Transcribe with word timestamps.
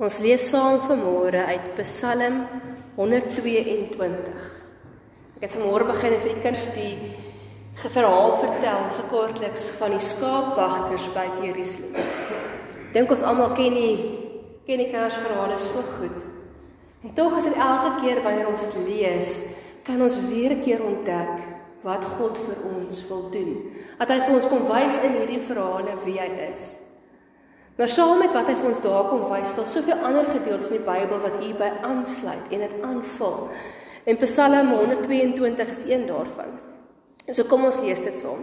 Ons 0.00 0.14
lees 0.24 0.40
saam 0.48 0.78
vanmôre 0.86 1.42
uit 1.44 1.64
Psalm 1.76 2.38
122. 2.96 4.46
Ek 5.36 5.42
het 5.44 5.56
vanmôre 5.58 5.90
begin 5.90 6.14
vir 6.22 6.30
die 6.30 6.40
kinders 6.40 6.70
die 6.72 6.94
verhaal 7.82 8.32
vertel 8.40 8.88
so 8.96 9.04
kortliks 9.12 9.68
van 9.76 9.92
die 9.92 10.00
skaapwagters 10.00 11.04
by 11.12 11.26
Jerusalem. 11.44 12.00
Dink 12.96 13.12
ons 13.12 13.26
almal 13.28 13.52
ken 13.60 13.76
die 13.76 13.92
ken 14.64 14.80
die 14.80 14.88
Kersverhale 14.88 15.60
so 15.60 15.84
goed. 15.98 16.24
En 17.04 17.12
tog 17.20 17.36
is 17.36 17.52
dit 17.52 17.60
elke 17.60 18.00
keer 18.00 18.24
wanneer 18.24 18.48
ons 18.48 18.64
dit 18.64 18.82
lees, 18.88 19.36
kan 19.84 20.00
ons 20.00 20.20
weer 20.32 20.56
'n 20.56 20.64
keer 20.64 20.80
ontdek 20.80 21.44
wat 21.84 22.04
God 22.16 22.40
vir 22.48 22.56
ons 22.72 23.08
wil 23.08 23.28
doen. 23.28 23.52
Dat 23.98 24.08
hy 24.08 24.20
vir 24.24 24.34
ons 24.34 24.48
kom 24.48 24.64
wys 24.64 24.96
in 25.04 25.12
hierdie 25.20 25.44
verhale 25.44 25.92
wie 26.08 26.16
hy 26.16 26.30
is. 26.52 26.88
Maar 27.80 27.88
saam 27.88 28.18
met 28.20 28.34
wat 28.36 28.44
hy 28.50 28.54
vir 28.58 28.66
ons 28.68 28.80
daar 28.84 29.06
kom 29.08 29.22
wys, 29.30 29.54
daar 29.56 29.64
soveel 29.64 30.02
ander 30.04 30.26
gedeeltes 30.28 30.68
in 30.68 30.82
die 30.82 30.84
Bybel 30.84 31.20
wat 31.22 31.36
hierby 31.40 31.68
aansluit 31.88 32.50
en 32.52 32.60
dit 32.60 32.72
aanvul. 32.84 33.36
En 34.04 34.18
Psalm 34.20 34.72
122 34.74 35.70
is 35.72 35.80
een 35.88 36.02
daarvan. 36.04 36.58
So 37.32 37.46
kom 37.48 37.64
ons 37.64 37.78
lees 37.80 38.02
dit 38.04 38.18
saam. 38.20 38.42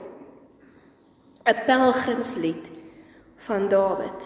'n 1.45 1.59
Pelgrimslied 1.67 2.65
van 3.45 3.69
Dawid. 3.69 4.25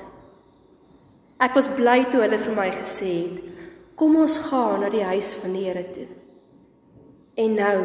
Ek 1.44 1.60
was 1.60 1.68
bly 1.76 2.06
toe 2.08 2.22
hulle 2.22 2.40
vir 2.40 2.56
my 2.56 2.70
gesê 2.72 3.12
het: 3.24 3.42
"Kom 3.96 4.16
ons 4.16 4.38
gaan 4.38 4.80
na 4.80 4.90
die 4.90 5.04
huis 5.04 5.34
van 5.34 5.52
die 5.52 5.66
Here 5.66 5.92
toe." 5.92 6.08
En 7.36 7.54
nou 7.54 7.80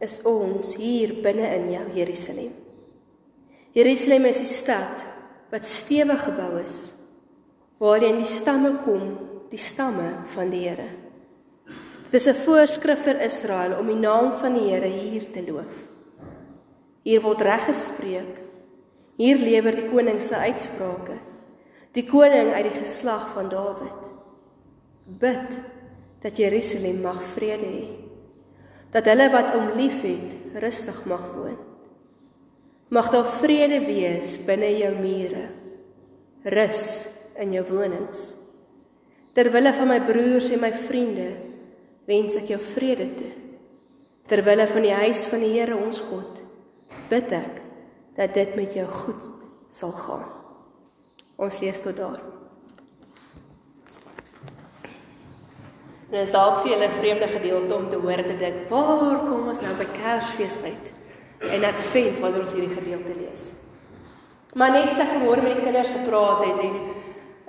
is 0.00 0.20
ons 0.22 0.76
hier 0.76 1.14
binne 1.22 1.48
in 1.56 1.72
jou 1.72 1.86
Jerusalem. 1.94 2.52
Jerusalem 3.72 4.24
is 4.24 4.36
die 4.36 4.52
stad 4.52 5.11
wat 5.52 5.68
stewig 5.68 6.24
gebou 6.24 6.56
is 6.62 6.90
waarin 7.82 8.20
die 8.20 8.28
stamme 8.30 8.76
kom, 8.84 9.16
die 9.50 9.60
stamme 9.60 10.22
van 10.36 10.52
die 10.52 10.62
Here. 10.68 10.86
Dit 12.12 12.14
is 12.20 12.28
'n 12.28 12.42
voorskrif 12.44 13.02
vir 13.02 13.20
Israel 13.20 13.78
om 13.78 13.86
die 13.86 13.98
naam 13.98 14.32
van 14.32 14.54
die 14.54 14.70
Here 14.70 14.86
hier 14.86 15.32
te 15.32 15.42
loof. 15.42 15.74
Hier 17.02 17.20
word 17.20 17.40
reg 17.40 17.64
gespreek. 17.64 18.38
Hier 19.16 19.36
lewer 19.36 19.74
die 19.74 19.90
koning 19.90 20.22
se 20.22 20.34
uitsprake. 20.34 21.18
Die 21.92 22.06
koning 22.06 22.52
uit 22.52 22.64
die 22.64 22.80
geslag 22.80 23.32
van 23.34 23.48
Dawid. 23.48 24.02
Bid 25.04 25.60
dat 26.20 26.36
Jerusalem 26.36 27.00
mag 27.00 27.22
vrede 27.22 27.66
hê. 27.66 27.88
Dat 28.90 29.04
hulle 29.04 29.30
wat 29.30 29.54
hom 29.54 29.76
liefhet, 29.76 30.32
rustig 30.54 31.04
mag 31.04 31.32
woon. 31.34 31.71
Mag 32.92 33.08
daar 33.08 33.24
vrede 33.24 33.80
wees 33.86 34.36
binne 34.44 34.68
jou 34.76 34.92
mure. 35.00 35.46
Rus 36.44 36.82
in 37.40 37.54
jou 37.56 37.64
wonings. 37.70 38.34
Terwille 39.32 39.72
van 39.72 39.88
my 39.88 40.00
broers 40.04 40.50
en 40.52 40.60
my 40.60 40.72
vriende 40.76 41.30
wens 42.04 42.36
ek 42.36 42.52
jou 42.52 42.60
vrede 42.60 43.08
toe. 43.16 43.32
Terwille 44.28 44.68
van 44.68 44.84
die 44.84 44.92
huis 44.92 45.24
van 45.30 45.40
die 45.40 45.54
Here 45.54 45.76
ons 45.76 46.02
God 46.10 46.44
bid 47.08 47.32
ek 47.32 47.58
dat 48.16 48.36
dit 48.36 48.54
met 48.60 48.76
jou 48.76 48.86
goed 48.92 49.24
sal 49.72 49.96
gaan. 49.96 50.28
Ons 51.40 51.62
lees 51.64 51.80
tot 51.80 51.96
daar. 51.96 52.20
Dit 56.12 56.20
is 56.20 56.32
dalk 56.32 56.60
vir 56.60 56.74
julle 56.74 56.96
vreemde 56.98 57.28
gedeelte 57.32 57.76
om 57.76 57.88
te 57.88 58.00
hoor 58.04 58.20
dat 58.20 58.50
ek 58.52 58.66
waar 58.68 59.22
kom 59.24 59.48
ons 59.48 59.64
nou 59.64 59.78
by 59.80 59.88
Kersfees 59.96 60.60
uit? 60.60 60.98
En 61.50 61.64
advent 61.64 62.20
wanneer 62.20 62.40
ons 62.40 62.54
hierdie 62.54 62.76
gedeelte 62.76 63.14
lees. 63.18 63.50
Maar 64.54 64.70
net 64.70 64.90
so 64.92 65.00
ek 65.00 65.14
vanmôre 65.16 65.42
met 65.42 65.56
die 65.56 65.64
kinders 65.64 65.90
gepraat 65.90 66.44
het 66.44 66.60
en 66.66 66.74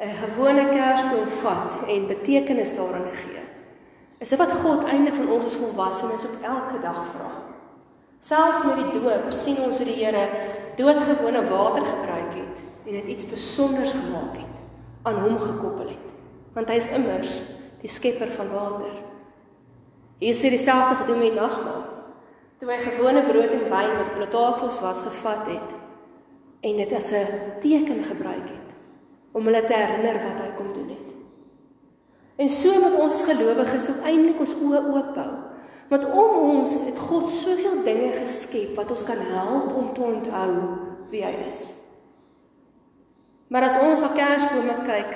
'n 0.08 0.16
gewone 0.24 0.70
Kersboom 0.70 1.30
vat 1.42 1.76
en 1.88 2.08
betekenis 2.08 2.76
daaraan 2.76 3.12
gee. 3.14 3.44
Is 4.18 4.30
dit 4.30 4.38
wat 4.40 4.52
God 4.52 4.84
eintlik 4.84 5.14
van 5.14 5.30
ons 5.30 5.46
as 5.46 5.56
volwassenes 5.56 6.26
op 6.26 6.36
elke 6.42 6.82
dag 6.82 7.06
vra? 7.14 7.32
Selfs 8.20 8.64
met 8.64 8.76
die 8.76 9.00
doop 9.00 9.32
sien 9.32 9.58
ons 9.58 9.78
hoe 9.78 9.86
die 9.86 10.06
Here 10.06 10.28
doodgewone 10.76 11.50
water 11.50 11.86
gebruik 11.86 12.34
het 12.34 12.58
en 12.86 12.92
dit 12.92 13.06
iets 13.06 13.24
spesiaals 13.24 13.92
gemaak 13.92 14.36
het, 14.36 14.56
aan 15.04 15.20
hom 15.20 15.40
gekoppel 15.40 15.88
het. 15.88 16.08
Want 16.54 16.68
hy 16.68 16.76
is 16.76 16.88
immers 16.88 17.42
die 17.82 17.90
skepper 17.90 18.32
van 18.32 18.52
water. 18.52 18.96
Hier 20.18 20.30
is 20.30 20.42
dieselfde 20.42 20.96
gedoen 20.96 21.20
met 21.20 21.36
nagmaal 21.36 21.93
toe 22.64 22.72
hy 22.72 22.80
gewone 22.80 23.26
brood 23.28 23.52
en 23.52 23.66
wyn 23.68 23.90
wat 23.98 24.10
op 24.14 24.20
die 24.22 24.30
tafels 24.32 24.76
was 24.80 25.02
gevat 25.04 25.50
het 25.52 25.72
en 26.64 26.78
dit 26.80 26.92
as 26.96 27.10
'n 27.12 27.60
teken 27.60 28.04
gebruik 28.04 28.48
het 28.56 28.70
om 29.34 29.44
hulle 29.46 29.64
te 29.64 29.74
herinner 29.74 30.18
wat 30.24 30.40
hy 30.40 30.50
kom 30.56 30.70
doen 30.74 30.90
het. 30.90 31.10
En 32.36 32.50
so 32.50 32.80
moet 32.80 33.00
ons 33.00 33.24
gelowiges 33.24 33.90
ook 33.90 34.06
eintlik 34.06 34.40
ons 34.40 34.54
oë 34.56 34.80
oop 34.96 35.16
hou. 35.16 35.34
Want 35.90 36.06
om 36.06 36.32
ons 36.36 36.74
het 36.74 37.00
God 37.00 37.30
soveel 37.30 37.84
dinge 37.84 38.12
geskep 38.12 38.76
wat 38.76 38.92
ons 38.92 39.04
kan 39.04 39.18
help 39.18 39.76
om 39.76 39.94
te 39.94 40.02
onthou 40.02 40.52
wie 41.10 41.24
hy 41.24 41.36
is. 41.50 41.76
Maar 43.48 43.64
as 43.64 43.80
ons 43.80 44.02
na 44.02 44.08
Kersbome 44.08 44.76
kyk, 44.86 45.14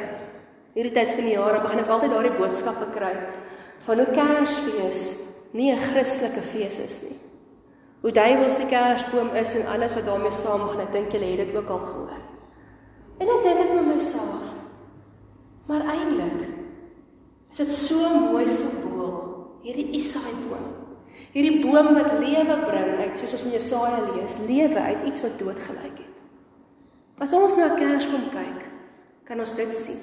hierdie 0.74 0.91
tyd 0.94 1.09
van 1.09 1.24
die 1.24 1.34
jaar, 1.34 1.62
begin 1.62 1.79
ek 1.79 1.88
altyd 1.88 2.12
daardie 2.12 2.38
boodskappe 2.38 2.90
kry 2.91 3.16
van 3.79 3.97
hoe 3.97 4.12
Kersfees 4.12 5.16
nie 5.52 5.72
'n 5.72 5.79
Christelike 5.79 6.41
fees 6.41 6.79
is 6.79 7.02
nie 7.02 7.26
hoe 8.02 8.12
duiwels 8.13 8.59
die 8.59 8.69
kersboom 8.69 9.34
is 9.35 9.53
en 9.58 9.68
alles 9.74 9.96
wat 9.97 10.06
daarmee 10.06 10.31
saamgaan. 10.31 10.84
Ek 10.85 10.94
dink 10.94 11.12
julle 11.16 11.31
het 11.34 11.47
dit 11.47 11.56
ook 11.58 11.69
al 11.74 11.84
gehoor. 11.85 12.19
En 13.18 13.30
dan 13.31 13.44
dink 13.44 13.62
ek 13.63 13.74
met 13.74 13.88
myself, 13.96 14.52
maar 15.68 15.85
eintlik 15.90 16.44
is 17.52 17.63
dit 17.63 17.72
so 17.74 18.09
mooi 18.13 18.46
simbool, 18.52 19.16
hierdie 19.66 19.88
Isaai 19.97 20.35
boom. 20.46 20.68
Hierdie 21.34 21.63
boom 21.63 21.96
wat 21.96 22.12
lewe 22.22 22.58
bring 22.68 23.00
uit, 23.00 23.16
soos 23.18 23.34
ons 23.34 23.47
in 23.47 23.56
Jesaja 23.56 24.03
lees, 24.12 24.38
lewe 24.46 24.84
uit 24.91 25.08
iets 25.09 25.24
wat 25.25 25.40
dood 25.41 25.59
gelyk 25.64 25.97
het. 26.03 26.14
As 27.24 27.34
ons 27.34 27.56
na 27.58 27.72
kersboom 27.74 28.29
kyk, 28.29 28.62
kan 29.25 29.41
ons 29.41 29.56
dit 29.58 29.74
sien. 29.74 29.97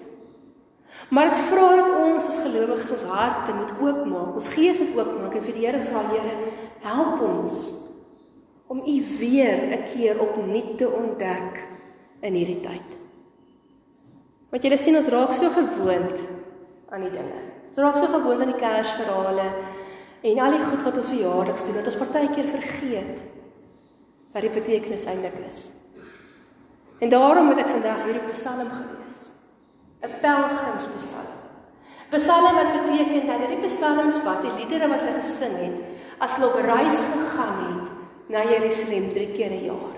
Maar 1.14 1.30
dit 1.30 1.46
vra 1.48 1.68
dat 1.78 1.94
ons 2.00 2.26
as 2.26 2.40
gelowiges 2.42 2.92
ons 2.96 3.06
harte 3.10 3.54
moet 3.54 3.72
oopmaak, 3.78 4.34
ons 4.34 4.50
gees 4.50 4.78
moet 4.82 4.98
oopmaak 4.98 5.38
en 5.38 5.46
vir 5.46 5.56
die 5.56 5.66
Here 5.66 5.82
vra, 5.86 6.02
Here, 6.10 6.34
help 6.82 7.22
ons 7.22 7.62
om 8.66 8.82
U 8.86 8.96
weer 9.18 9.58
'n 9.70 9.84
keer 9.92 10.20
opnuut 10.20 10.78
te 10.78 10.88
ontdek 10.88 11.68
in 12.20 12.32
hierdie 12.32 12.60
tyd. 12.60 12.90
Want 14.50 14.62
julle 14.62 14.76
sien 14.76 14.96
ons 14.96 15.08
raak 15.08 15.32
so 15.32 15.48
gewoond 15.50 16.18
aan 16.88 17.00
die 17.00 17.10
dinge. 17.10 17.40
Ons 17.68 17.76
raak 17.76 17.96
so 17.96 18.06
gewoond 18.06 18.40
aan 18.40 18.52
die 18.52 18.62
Kersverhale 18.62 19.48
en 20.22 20.38
al 20.38 20.50
die 20.50 20.64
goed 20.64 20.82
wat 20.82 20.96
ons 20.96 21.08
se 21.08 21.16
jaarliks 21.16 21.64
doen 21.64 21.74
dat 21.74 21.86
ons 21.86 22.02
partykeer 22.02 22.46
vergeet 22.46 23.22
wat 24.32 24.42
die 24.42 24.50
betekenis 24.50 25.04
eintlik 25.04 25.34
is. 25.48 25.70
En 26.98 27.08
daarom 27.08 27.46
moet 27.46 27.58
ek 27.58 27.68
vandag 27.68 28.04
hierdie 28.04 28.30
Psalm 28.30 28.70
gelees. 28.70 29.30
'n 30.02 30.20
Pelgrimspsalm. 30.20 31.34
Psalm 32.10 32.54
wat 32.54 32.72
beteken 32.72 33.26
dat 33.26 33.38
hierdie 33.42 33.66
psalms 33.66 34.22
wat 34.24 34.42
die 34.44 34.52
liedere 34.58 34.88
wat 34.88 35.02
hulle 35.02 35.18
gesing 35.18 35.56
het 35.58 35.76
as 36.22 36.36
hulle 36.36 36.50
op 36.52 36.60
reis 36.68 36.98
gegaan 37.12 37.56
het 37.64 37.83
na 38.28 38.42
Jerusalem 38.42 39.12
3 39.12 39.32
keer 39.32 39.50
'n 39.50 39.64
jaar. 39.64 39.96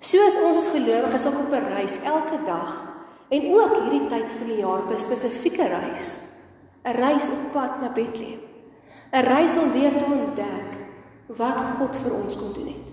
Soos 0.00 0.36
ons 0.36 0.58
as 0.58 0.72
gelowiges 0.74 1.26
ook 1.26 1.38
op 1.38 1.52
'n 1.52 1.72
reis 1.74 2.02
elke 2.02 2.38
dag 2.44 2.70
en 3.28 3.42
ook 3.54 3.74
hierdie 3.80 4.08
tyd 4.08 4.32
van 4.38 4.46
die 4.46 4.60
jaar 4.60 4.82
'n 4.88 4.98
spesifieke 4.98 5.66
reis, 5.66 6.18
'n 6.84 6.96
reis 6.96 7.30
op 7.30 7.52
pad 7.52 7.80
na 7.80 7.92
Bethlehem. 7.92 8.52
'n 9.12 9.24
Reis 9.28 9.56
om 9.60 9.72
weer 9.72 9.92
te 9.96 10.04
ontdek 10.04 10.70
wat 11.26 11.58
God 11.78 11.96
vir 11.96 12.14
ons 12.14 12.36
kon 12.36 12.52
doen 12.52 12.66
het. 12.66 12.88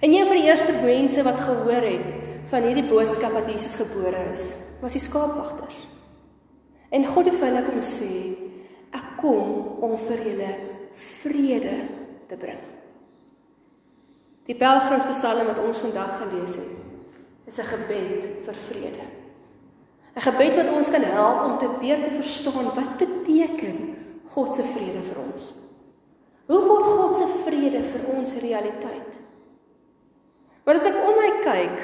En 0.00 0.12
een 0.12 0.26
van 0.26 0.36
die 0.36 0.44
eerste 0.44 0.72
mense 0.84 1.22
wat 1.22 1.38
gehoor 1.38 1.86
het 1.92 2.06
van 2.52 2.62
hierdie 2.62 2.88
boodskap 2.88 3.32
dat 3.32 3.48
Jesus 3.48 3.74
gebore 3.74 4.20
is, 4.32 4.56
was 4.80 4.92
die 4.92 5.00
skaapwagters. 5.00 5.86
En 6.90 7.06
God 7.06 7.24
het 7.24 7.38
vir 7.40 7.46
hulle 7.46 7.64
kom 7.64 7.80
sê, 7.80 8.12
ek 8.92 9.16
kom 9.20 9.80
om 9.80 9.96
vir 10.08 10.24
julle 10.26 10.52
vrede 11.22 11.76
te 12.28 12.36
bring. 12.36 12.60
Die 14.48 14.56
Pelgrimspsalm 14.56 15.46
wat 15.46 15.58
ons 15.62 15.78
vandag 15.78 16.18
gelees 16.22 16.56
het, 16.56 16.76
is 17.46 17.58
'n 17.58 17.70
gebed 17.72 18.44
vir 18.44 18.54
vrede. 18.68 19.06
'n 20.16 20.20
Gebed 20.20 20.56
wat 20.56 20.68
ons 20.68 20.90
kan 20.90 21.02
help 21.02 21.44
om 21.44 21.58
te 21.58 21.68
beter 21.80 22.04
te 22.04 22.14
verstaan 22.14 22.64
wat 22.64 22.96
beteken 22.96 23.96
God 24.34 24.54
se 24.54 24.62
vrede 24.62 25.02
vir 25.02 25.18
ons. 25.32 25.54
Hoe 26.46 26.66
word 26.66 26.82
God 26.82 27.16
se 27.16 27.26
vrede 27.44 27.82
vir 27.82 28.16
ons 28.16 28.34
realiteit? 28.34 29.18
Want 30.64 30.80
as 30.80 30.86
ek 30.86 30.98
om 31.08 31.16
my 31.18 31.30
kyk, 31.42 31.78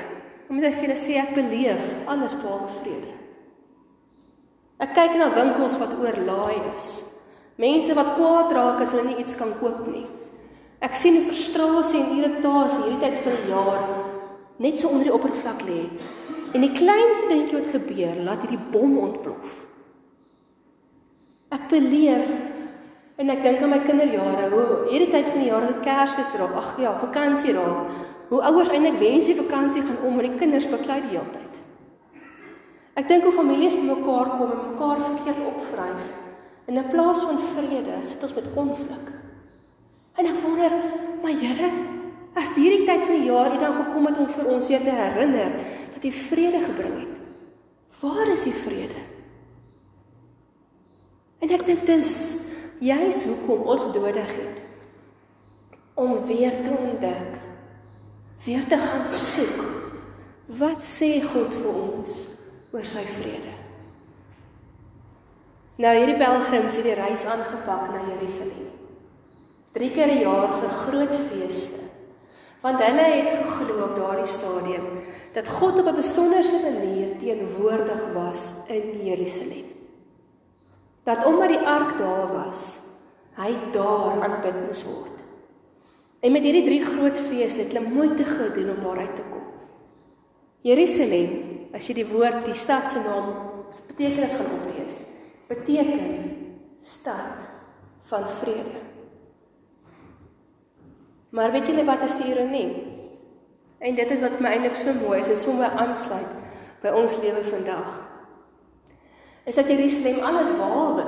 moet 0.48 0.64
ek 0.64 0.74
vir 0.74 0.84
julle 0.88 0.98
sê 0.98 1.16
ek 1.18 1.34
beleef 1.34 1.82
alles 2.06 2.34
behalwe 2.34 2.68
vrede. 2.80 3.14
Ek 4.78 4.92
kyk 4.94 5.16
na 5.16 5.30
winkels 5.34 5.78
wat 5.80 5.96
oorlaai 5.98 6.60
is. 6.76 7.02
Mense 7.56 7.94
wat 7.96 8.14
kwaad 8.18 8.52
raak 8.52 8.80
as 8.80 8.92
hulle 8.92 9.08
nie 9.08 9.22
iets 9.22 9.36
kan 9.36 9.54
koop 9.60 9.86
nie. 9.88 10.04
Ek 10.84 10.96
sien 10.98 11.16
die 11.16 11.24
frustrasie 11.24 12.02
en 12.02 12.18
irritasie 12.18 12.82
hierdie 12.82 13.00
tyd 13.00 13.22
van 13.24 13.36
die 13.40 13.52
jaar 13.52 13.84
net 14.60 14.78
so 14.80 14.90
onder 14.92 15.08
die 15.08 15.14
oppervlak 15.14 15.62
lê. 15.68 15.84
En 16.56 16.64
die 16.64 16.72
kleinste 16.72 17.30
dingetjie 17.30 17.58
wat 17.58 17.72
gebeur, 17.74 18.20
laat 18.24 18.44
hierdie 18.44 18.60
bom 18.72 18.98
ontplof. 19.00 19.48
Ek 21.52 21.66
beleef 21.70 22.30
en 23.16 23.32
ek 23.32 23.42
dink 23.44 23.62
aan 23.64 23.72
my 23.72 23.80
kinderjare, 23.84 24.48
hoe 24.52 24.66
hierdie 24.90 25.10
tyd 25.12 25.28
van 25.32 25.40
die 25.40 25.48
jaar 25.48 25.64
as 25.64 25.72
dit 25.72 25.84
Kersfees 25.86 26.34
raak, 26.40 26.56
ag 26.60 26.70
ja, 26.80 26.92
vakansie 27.00 27.54
raak, 27.56 27.92
hoe 28.28 28.42
ouers 28.50 28.72
eintlik 28.74 28.98
wens 29.00 29.28
die 29.30 29.38
vakansie 29.38 29.84
gaan 29.86 30.02
om 30.04 30.18
en 30.20 30.28
die 30.28 30.40
kinders 30.40 30.68
beklei 30.68 31.00
die 31.04 31.14
hele 31.14 31.28
tyd. 31.32 31.60
Ek 32.96 33.08
dink 33.08 33.24
hoe 33.28 33.32
families 33.36 33.76
bymekaar 33.76 34.36
kom 34.36 34.52
en 34.52 34.64
mekaar 34.72 35.04
verkeerd 35.04 35.48
opvryf. 35.52 36.12
In 36.66 36.80
plaas 36.90 37.22
van 37.22 37.40
vrede, 37.54 38.00
sit 38.08 38.24
ons 38.24 38.34
met 38.36 38.52
konflik. 38.56 39.12
En 40.16 40.28
ek 40.28 40.38
wonder, 40.40 40.72
my 41.24 41.34
Here, 41.36 41.68
as 42.36 42.54
hierdie 42.56 42.84
tyd 42.88 43.04
van 43.04 43.18
die 43.18 43.28
jaar 43.28 43.50
hier 43.52 43.62
dan 43.62 43.76
gekom 43.76 44.08
het 44.08 44.20
om 44.20 44.30
vir 44.32 44.48
ons 44.52 44.70
weer 44.70 44.84
te 44.84 44.96
herinner 44.96 45.56
dat 45.94 46.04
U 46.04 46.12
vrede 46.28 46.60
gebring 46.64 46.96
het. 47.00 47.14
Waar 48.00 48.32
is 48.32 48.44
die 48.44 48.56
vrede? 48.56 49.04
En 51.40 51.52
ek 51.52 51.64
dink 51.68 51.84
dis 51.88 52.12
juis 52.84 53.24
hoekom 53.28 53.68
ons 53.72 53.88
nodig 53.94 54.32
het 54.36 54.62
om 55.96 56.18
weer 56.28 56.52
te 56.60 56.72
ontdek, 56.76 57.36
weer 58.44 58.66
te 58.68 58.76
gaan 58.76 59.06
soek. 59.08 59.62
Wat 60.60 60.84
sê 60.84 61.16
God 61.24 61.56
vir 61.56 61.72
ons 61.72 62.18
oor 62.76 62.84
sy 62.84 63.04
vrede? 63.16 63.54
Nou 65.80 65.92
hierdie 65.96 66.18
pelgrims 66.20 66.76
het 66.76 66.86
die 66.88 66.96
reis 66.96 67.24
aangepak 67.28 67.88
na 67.92 68.04
Jerusalem. 68.12 68.85
Drie 69.76 69.90
keer 69.92 70.08
'n 70.08 70.24
jaar 70.24 70.54
vir 70.60 70.70
groot 70.84 71.14
feeste. 71.28 71.80
Want 72.62 72.80
hulle 72.80 73.06
het 73.20 73.28
geglo 73.28 73.84
op 73.84 73.96
daardie 73.96 74.26
stadium 74.26 74.86
dat 75.32 75.48
God 75.48 75.78
op 75.78 75.86
'n 75.86 76.00
besonderse 76.00 76.58
manier 76.62 77.18
teenwoordig 77.18 78.02
was 78.14 78.52
in 78.68 79.04
Jerusalem. 79.04 79.68
Dat 81.04 81.24
omdat 81.24 81.48
die 81.48 81.66
ark 81.66 81.98
daar 81.98 82.32
was, 82.32 82.78
hy 83.34 83.52
daar 83.72 84.22
aanbid 84.22 84.66
moes 84.66 84.84
word. 84.84 85.16
En 86.20 86.32
met 86.32 86.42
hierdie 86.42 86.64
drie 86.64 86.84
groot 86.84 87.18
feeste 87.20 87.60
het 87.60 87.72
hulle 87.72 87.88
moeite 87.88 88.24
gedoen 88.24 88.70
om 88.70 88.82
daar 88.82 88.98
uit 88.98 89.16
te 89.16 89.22
kom. 89.30 89.46
Jerusalem, 90.60 91.30
as 91.74 91.86
jy 91.86 91.94
die 91.94 92.08
woord 92.08 92.44
die 92.44 92.54
stad 92.54 92.90
se 92.90 92.98
naam 92.98 93.34
se 93.70 93.82
betekenis 93.86 94.34
gaan 94.34 94.52
oplees, 94.56 94.96
beteken 95.48 96.00
stad 96.80 97.36
van 98.08 98.28
vrede. 98.28 98.95
Maar 101.30 101.52
weet 101.52 101.66
julle 101.66 101.84
wat 101.84 102.02
is 102.02 102.16
die 102.16 102.30
ironie? 102.32 102.70
En 103.78 103.94
dit 103.94 104.10
is 104.10 104.20
wat 104.20 104.40
my 104.40 104.54
eintlik 104.56 104.76
so 104.78 104.92
mooi 104.92 105.20
is, 105.20 105.28
is 105.28 105.42
so 105.44 105.52
mooi 105.52 105.68
aansluit 105.68 106.28
by 106.82 106.92
ons 106.96 107.16
lewe 107.22 107.42
vandag. 107.44 108.04
Is 109.44 109.54
dat 109.54 109.68
Jerusalem 109.68 110.22
alles 110.24 110.50
behalwe 110.50 111.06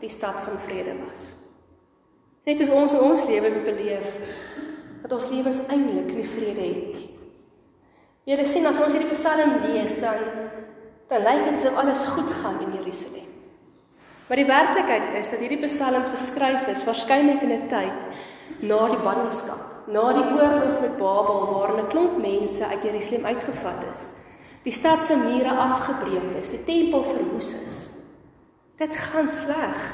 die 0.00 0.10
stad 0.10 0.40
van 0.40 0.58
vrede 0.60 0.94
was. 1.04 1.30
Net 2.48 2.60
as 2.60 2.72
ons 2.72 2.94
in 2.96 3.04
ons 3.04 3.24
lewens 3.28 3.62
beleef 3.62 4.08
dat 5.02 5.12
ons 5.12 5.28
lewens 5.30 5.60
eintlik 5.68 6.10
nie 6.14 6.26
vrede 6.26 6.64
het 6.64 6.92
nie. 6.94 7.08
Jy 8.28 8.44
sien 8.44 8.66
as 8.68 8.78
ons 8.82 8.92
hierdie 8.92 9.14
Psalm 9.14 9.54
lees 9.66 9.94
dan 10.02 10.24
dan 11.08 11.22
lyk 11.24 11.46
dit 11.46 11.54
asof 11.56 11.76
alles 11.80 12.02
goed 12.04 12.32
gaan 12.42 12.58
in 12.60 12.74
Jerusalem. 12.76 13.28
Maar 14.28 14.36
die 14.36 14.48
werklikheid 14.48 15.14
is 15.16 15.30
dat 15.32 15.40
hierdie 15.40 15.62
Psalm 15.62 16.04
geskryf 16.12 16.66
is 16.68 16.84
waarskynlik 16.84 17.42
in 17.42 17.52
'n 17.52 17.68
tyd 17.68 18.18
na 18.60 18.88
die 18.88 19.02
ballingskap, 19.02 19.86
na 19.86 20.12
die 20.12 20.24
oorlog 20.24 20.80
met 20.80 20.96
Babel 20.98 21.46
waarin 21.52 21.84
'n 21.84 21.88
klomp 21.88 22.18
mense 22.18 22.66
uit 22.66 22.82
Jerusalem 22.82 23.24
uitgevat 23.24 23.84
is. 23.92 24.10
Die 24.62 24.72
stad 24.72 25.06
se 25.06 25.16
mure 25.16 25.52
afgebreek 25.56 26.36
is, 26.40 26.50
die 26.50 26.64
tempel 26.64 27.02
verwoes 27.02 27.54
is. 27.66 27.90
Dit 28.76 28.94
gaan 28.94 29.28
sleg. 29.28 29.92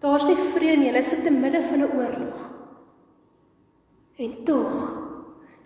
Daar's 0.00 0.26
nie 0.26 0.36
vrede 0.36 0.76
nie, 0.76 0.88
hulle 0.88 1.02
sit 1.02 1.22
te 1.24 1.30
midde 1.30 1.62
van 1.62 1.80
'n 1.80 1.92
oorlog. 1.96 2.50
En 4.16 4.44
tog 4.44 4.72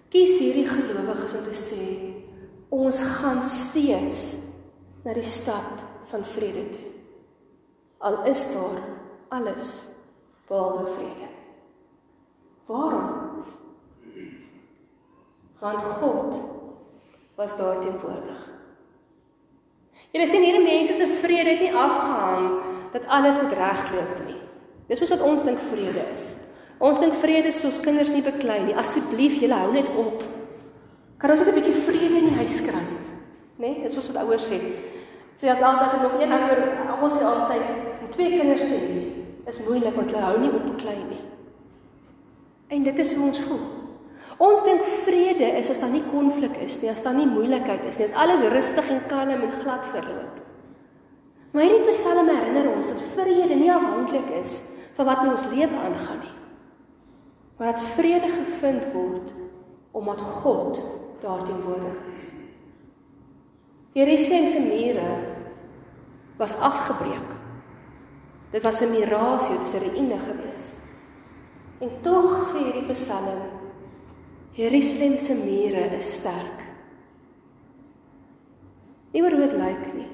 kies 0.08 0.38
hierdie 0.38 0.68
gelowiges 0.68 1.34
om 1.34 1.44
te 1.44 1.56
sê 1.58 1.84
ons 2.68 3.02
gaan 3.02 3.42
steeds 3.42 4.34
na 5.04 5.12
die 5.12 5.26
stad 5.26 5.82
van 6.10 6.24
vrede 6.24 6.70
toe. 6.70 6.90
Al 7.98 8.24
is 8.30 8.44
daar 8.52 8.82
alles 9.28 9.88
behalwe 10.48 10.86
vrede. 10.96 11.28
Waarom? 12.66 13.44
Want 15.60 15.82
God 15.82 16.40
was 17.34 17.56
daar 17.56 17.80
teenwoordig. 17.80 18.40
Jy 20.14 20.26
sien 20.30 20.44
hierdie 20.46 20.62
mense 20.62 20.94
se 20.94 21.06
vrede 21.20 21.50
het 21.56 21.62
nie 21.64 21.74
afgehang 21.74 22.44
dat 22.92 23.06
alles 23.10 23.40
moet 23.42 23.56
regloop 23.58 24.18
nie. 24.28 24.38
Dis 24.86 25.00
mos 25.02 25.10
wat 25.16 25.24
ons 25.26 25.42
dink 25.42 25.58
vrede 25.72 26.04
is. 26.14 26.34
Ons 26.78 27.00
dink 27.02 27.16
vrede 27.18 27.50
is 27.50 27.64
ons 27.66 27.80
kinders 27.82 28.12
nie 28.14 28.22
beklei 28.22 28.60
nie. 28.62 28.76
Asseblief, 28.78 29.40
julle 29.42 29.58
hou 29.58 29.72
net 29.74 29.90
op. 29.98 30.22
Kan 31.18 31.30
ons 31.30 31.40
net 31.40 31.48
'n 31.48 31.58
bietjie 31.58 31.82
vrede 31.88 32.16
in 32.20 32.28
die 32.28 32.38
huis 32.38 32.60
kry? 32.60 32.84
Né? 33.58 33.68
Nee? 33.74 33.82
Dis 33.82 34.12
wat 34.12 34.22
ouers 34.22 34.50
sê. 34.50 34.58
Sê 35.40 35.48
as 35.50 35.62
altyd 35.62 35.86
as 35.86 35.94
ek 35.94 36.02
nog 36.02 36.20
een 36.20 36.32
ander 36.32 36.58
almal 36.88 37.10
sê 37.10 37.22
altyd 37.24 37.62
om 38.02 38.10
twee 38.10 38.38
kinders 38.38 38.62
te 38.62 38.78
hê 38.78 39.48
is 39.48 39.58
moeilik 39.66 39.96
want 39.96 40.10
hulle 40.10 40.24
hou 40.24 40.38
nie 40.38 40.50
op 40.50 40.66
beklei 40.66 40.96
nie. 41.08 41.33
En 42.68 42.82
dit 42.82 42.98
is 42.98 43.14
hoe 43.14 43.26
ons 43.26 43.40
voel. 43.40 43.64
Ons 44.36 44.64
dink 44.66 44.82
vrede 45.04 45.46
is 45.58 45.70
as 45.70 45.78
daar 45.78 45.92
nie 45.92 46.04
konflik 46.10 46.56
is 46.64 46.80
nie, 46.82 46.90
as 46.90 47.02
daar 47.02 47.14
nie 47.14 47.28
moeilikheid 47.28 47.84
is 47.86 47.98
nie, 47.98 48.08
as 48.08 48.16
alles 48.18 48.42
rustig 48.50 48.88
en 48.90 49.04
kalm 49.06 49.30
en 49.30 49.52
glad 49.60 49.86
verloop. 49.86 50.40
Maar 51.54 51.68
hierdie 51.68 51.92
Psalm 51.92 52.28
herinner 52.28 52.72
ons 52.72 52.88
dat 52.90 53.02
vrede 53.14 53.54
nie 53.54 53.70
afhanklik 53.70 54.32
is 54.40 54.62
van 54.96 55.06
wat 55.06 55.22
in 55.22 55.30
ons 55.36 55.46
lewe 55.52 55.76
aangaan 55.86 56.22
nie. 56.24 56.32
Maar 57.58 57.72
dat 57.72 57.92
vrede 57.94 58.32
gevind 58.32 58.88
word 58.92 59.30
omdat 59.94 60.20
God 60.42 60.80
daarteenwoordig 61.22 62.00
is. 62.10 62.24
Jerusalem 63.94 64.46
se 64.50 64.60
mure 64.60 65.12
was 66.36 66.58
afgebreek. 66.58 67.30
Dit 68.50 68.62
was 68.62 68.80
'n 68.80 68.90
mirasie, 68.90 69.58
dit 69.58 69.66
is 69.66 69.74
'n 69.74 69.84
ruïne 69.86 70.18
geweest. 70.18 70.83
En 71.82 71.90
tog 72.02 72.52
sê 72.52 72.60
hierdie 72.62 72.94
Psalm 72.94 73.62
Jerusalem 74.54 75.18
se 75.18 75.34
mure 75.34 75.88
is 75.98 76.12
sterk. 76.20 76.60
Nie 79.10 79.22
oor 79.22 79.34
hoe 79.34 79.46
dit 79.48 79.56
lyk 79.58 79.86
nie, 79.96 80.10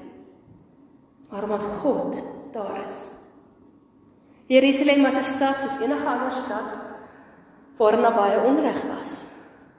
maar 1.29 1.45
omdat 1.45 1.65
God 1.81 2.17
daar 2.53 2.79
is. 2.85 3.03
Jerusalem 4.49 5.03
was 5.05 5.17
'n 5.17 5.23
stad 5.23 5.61
soos 5.61 5.79
enige 5.79 6.07
ander 6.07 6.31
stad 6.31 6.69
waar 7.77 8.01
daar 8.01 8.13
baie 8.13 8.43
onreg 8.45 8.81
was, 8.81 9.21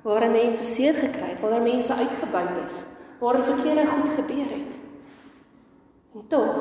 waar 0.03 0.31
mense 0.31 0.65
seer 0.65 0.95
gekry 0.95 1.31
het, 1.35 1.41
waar 1.41 1.63
mense 1.63 1.95
uitgebuit 1.95 2.57
is, 2.67 2.83
waar 3.19 3.45
verkeerde 3.45 3.87
goed 3.87 4.09
gebeur 4.09 4.49
het. 4.51 4.79
En 6.15 6.27
tog 6.29 6.57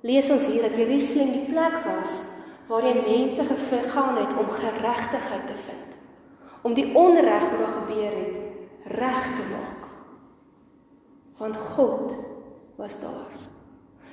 lees 0.00 0.30
ons 0.30 0.46
hier 0.46 0.62
dat 0.62 0.76
Jerusalem 0.76 1.32
die 1.32 1.46
plek 1.52 1.84
was 1.84 2.33
waarheen 2.66 3.02
mense 3.04 3.44
gegaan 3.44 4.16
het 4.16 4.38
om 4.38 4.50
geregtigheid 4.50 5.46
te 5.46 5.54
vind. 5.54 5.98
Om 6.62 6.74
die 6.74 6.94
onreg 6.94 7.50
wat 7.50 7.58
daar 7.58 7.66
gebeur 7.66 8.12
het 8.12 8.36
reg 8.84 9.22
te 9.24 9.42
maak. 9.50 9.88
Want 11.36 11.56
God 11.56 12.16
was 12.76 13.00
daar. 13.00 13.32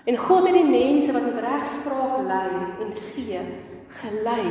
En 0.04 0.18
God 0.18 0.46
het 0.46 0.54
die 0.54 0.70
mense 0.70 1.12
wat 1.12 1.24
met 1.24 1.38
regspraak 1.38 2.24
lei 2.26 2.50
en 2.80 2.94
gee 2.94 3.40
gelei 3.88 4.48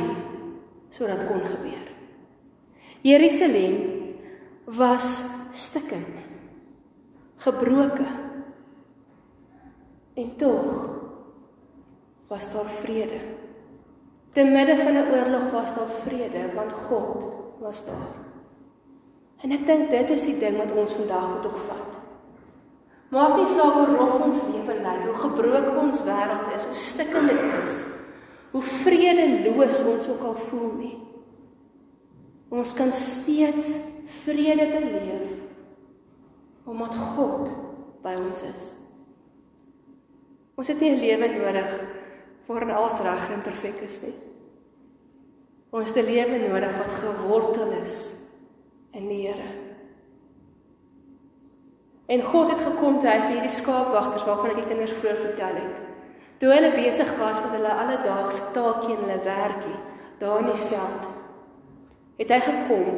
sodat 0.89 1.25
kon 1.25 1.41
gebeur. 1.45 1.87
Jerusalem 3.01 3.75
was 4.63 5.23
stikkend. 5.53 6.27
Gebroke. 7.35 8.05
En 10.13 10.35
tog 10.37 10.89
was 12.27 12.51
daar 12.53 12.69
vrede. 12.69 13.19
Te 14.31 14.43
midde 14.43 14.77
van 14.77 14.95
'n 14.95 15.11
oorlog 15.11 15.51
was 15.51 15.75
daar 15.75 15.93
vrede 16.03 16.53
want 16.53 16.71
God 16.71 17.27
was 17.59 17.85
daar. 17.85 18.13
En 19.41 19.51
ek 19.51 19.65
dink 19.65 19.89
dit 19.89 20.09
is 20.09 20.21
die 20.21 20.39
ding 20.39 20.57
wat 20.57 20.71
ons 20.71 20.93
vandag 20.93 21.29
moet 21.35 21.45
opvat. 21.45 21.91
Maak 23.09 23.35
nie 23.35 23.47
saak 23.47 23.73
hoe 23.73 23.95
rof 23.95 24.21
ons 24.23 24.41
lewe 24.41 24.73
lyk, 24.73 25.01
hoe 25.05 25.13
gebroken 25.13 25.77
ons 25.77 26.03
wêreld 26.03 26.53
is, 26.55 26.63
hoe 26.63 26.75
stikkend 26.75 27.29
dit 27.29 27.41
is, 27.63 27.85
hoe 28.51 28.61
vredeloos 28.61 29.83
ons 29.83 30.07
ook 30.09 30.23
al 30.23 30.35
voel 30.35 30.71
nie. 30.77 30.97
Ons 32.49 32.73
kan 32.73 32.91
steeds 32.91 33.79
vrede 34.23 34.67
beleef 34.71 35.39
omdat 36.65 36.95
God 36.95 37.51
by 38.03 38.13
ons 38.15 38.43
is. 38.43 38.75
Ons 40.55 40.67
het 40.67 40.79
nie 40.79 40.91
'n 40.91 40.99
lewe 40.99 41.27
nodig 41.27 42.00
waarin 42.51 42.75
alles 42.75 42.99
reg 42.99 43.29
en 43.31 43.41
perfek 43.45 43.81
is 43.85 44.01
nie. 44.05 44.15
Ons 45.71 45.87
het 45.87 45.97
'n 45.97 46.09
lewe 46.11 46.37
nodig 46.47 46.77
wat 46.77 46.91
gewortel 46.91 47.71
is 47.81 48.13
in 48.91 49.07
die 49.07 49.27
Here. 49.27 49.51
En 52.05 52.21
God 52.21 52.49
het 52.49 52.59
gekom 52.59 52.99
toe 52.99 53.09
hy 53.09 53.19
vir 53.19 53.31
hierdie 53.31 53.55
skaapwagters 53.61 54.25
waarvan 54.27 54.49
ek 54.49 54.55
die 54.55 54.67
kinders 54.67 54.91
vroeër 54.91 55.17
vertel 55.17 55.55
het. 55.55 55.77
Toe 56.37 56.49
hulle 56.51 56.71
besig 56.75 57.17
was 57.17 57.39
met 57.41 57.53
hulle 57.55 57.73
alledaagse 57.73 58.51
taakie 58.53 58.95
en 58.95 59.03
hulle 59.03 59.23
werkie 59.23 59.79
daar 60.19 60.39
in 60.39 60.45
die 60.51 60.67
veld, 60.67 61.03
het 62.17 62.29
hy 62.29 62.39
gekom 62.39 62.89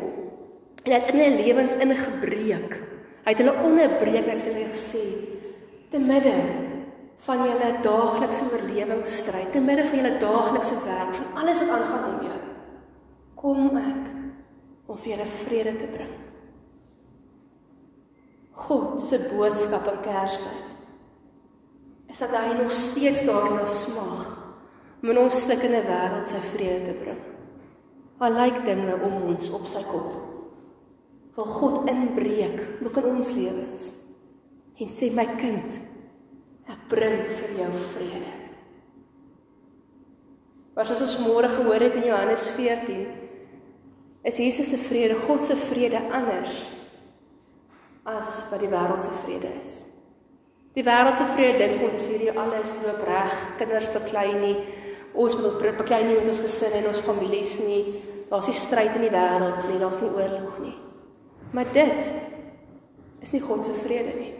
en 0.84 0.92
het 0.92 1.12
in 1.12 1.20
hulle 1.20 1.44
lewens 1.44 1.76
ingebreek. 1.76 2.80
Hy 3.24 3.32
het 3.32 3.38
hulle 3.38 3.64
onderbreek 3.64 4.28
en 4.28 4.40
vir 4.40 4.54
hulle 4.54 4.74
gesê: 4.74 5.04
"Te 5.92 6.00
midde 6.00 6.63
van 7.24 7.46
julle 7.48 7.70
daaglikse 7.86 8.50
oorlewingsstryd, 8.52 9.52
te 9.52 9.62
midde 9.64 9.86
van 9.88 10.02
julle 10.02 10.18
daaglikse 10.20 10.76
werk, 10.84 11.16
van 11.16 11.42
alles 11.44 11.62
wat 11.64 11.72
aangaan 11.78 12.10
om 12.10 12.28
jou, 12.28 12.42
kom 13.40 13.78
ek 13.80 14.12
om 14.92 14.98
vir 14.98 15.16
julle 15.16 15.32
vrede 15.46 15.78
te 15.80 15.90
bring." 15.96 16.14
God 18.54 19.02
se 19.02 19.18
boodskap 19.32 19.88
in 19.90 20.00
Kerstyd 20.06 20.70
is 22.14 22.20
dat 22.22 22.30
hy 22.38 22.54
nog 22.54 22.72
steeds 22.72 23.24
daarna 23.26 23.66
smag 23.66 24.28
om 25.02 25.10
in 25.10 25.18
ons 25.18 25.40
stikkende 25.44 25.82
wêreld 25.88 26.30
sy 26.30 26.42
vrede 26.54 26.92
te 26.92 26.94
bring. 27.00 27.22
Al 28.24 28.38
lyk 28.38 28.62
dinge 28.68 28.94
om 29.04 29.16
ons 29.32 29.50
op 29.58 29.66
sy 29.68 29.82
kop. 29.90 30.12
Wil 31.34 31.50
God 31.58 31.90
inbreek 31.90 32.86
ook 32.86 33.00
in 33.02 33.10
ons 33.10 33.32
lewens 33.34 33.82
en 34.84 34.92
sê 34.94 35.10
my 35.14 35.26
kind, 35.40 35.76
ek 36.70 36.88
bring 36.92 37.26
vir 37.40 37.58
jou 37.60 37.72
vrede. 37.96 38.32
Wat 40.74 40.90
ons 40.90 41.18
môre 41.22 41.50
gehoor 41.54 41.84
het 41.86 41.98
in 42.00 42.08
Johannes 42.08 42.48
14 42.56 43.04
is 44.24 44.40
Jesus 44.40 44.70
se 44.72 44.78
vrede, 44.78 45.20
God 45.28 45.44
se 45.46 45.56
vrede 45.56 46.00
anders 46.12 46.64
as 48.04 48.42
wat 48.52 48.60
die 48.60 48.72
wêreld 48.72 49.04
se 49.04 49.12
vrede 49.24 49.52
is. 49.62 49.76
Die 50.76 50.84
wêreld 50.84 51.20
se 51.20 51.28
vrede 51.36 51.60
dink 51.62 51.84
ons 51.86 52.00
is 52.00 52.08
hierdie 52.10 52.34
alles 52.34 52.72
loop 52.82 53.04
reg, 53.08 53.36
kinders 53.60 53.92
beklei 53.94 54.32
nie, 54.34 54.56
ons 55.14 55.38
moet 55.40 55.62
beklei 55.78 56.02
nie 56.08 56.18
met 56.18 56.32
ons 56.34 56.42
gesinne 56.44 56.82
en 56.82 56.90
ons 56.90 57.04
families 57.06 57.60
nie. 57.64 57.84
Daar's 58.32 58.50
nie 58.50 58.58
stryd 58.58 58.96
in 58.98 59.06
die 59.06 59.14
wêreld 59.14 59.68
nie, 59.70 59.80
daar's 59.80 60.02
nie 60.02 60.10
oorlog 60.10 60.56
nie. 60.64 60.76
Maar 61.54 61.70
dit 61.76 62.10
is 63.22 63.36
nie 63.36 63.44
God 63.44 63.64
se 63.64 63.76
vrede 63.84 64.16
nie. 64.18 64.32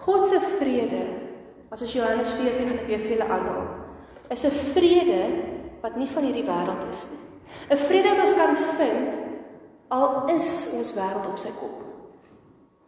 God 0.00 0.26
se 0.28 0.40
vrede, 0.58 1.02
as 1.70 1.82
ons 1.84 1.92
Johannes 1.92 2.30
14 2.38 2.70
en 2.72 2.86
weer 2.88 3.02
vele 3.04 3.26
aanhaal, 3.26 3.66
is 4.30 4.44
'n 4.44 4.56
vrede 4.74 5.22
wat 5.82 5.96
nie 5.96 6.08
van 6.08 6.24
hierdie 6.24 6.44
wêreld 6.44 6.88
is 6.90 7.08
nie. 7.10 7.24
'n 7.70 7.76
Vrede 7.76 8.08
wat 8.08 8.20
ons 8.20 8.34
kan 8.34 8.56
vind 8.56 9.18
al 9.88 10.28
is 10.28 10.72
ons 10.78 10.94
wêreld 10.94 11.26
op 11.26 11.38
sy 11.38 11.52
kop. 11.60 11.78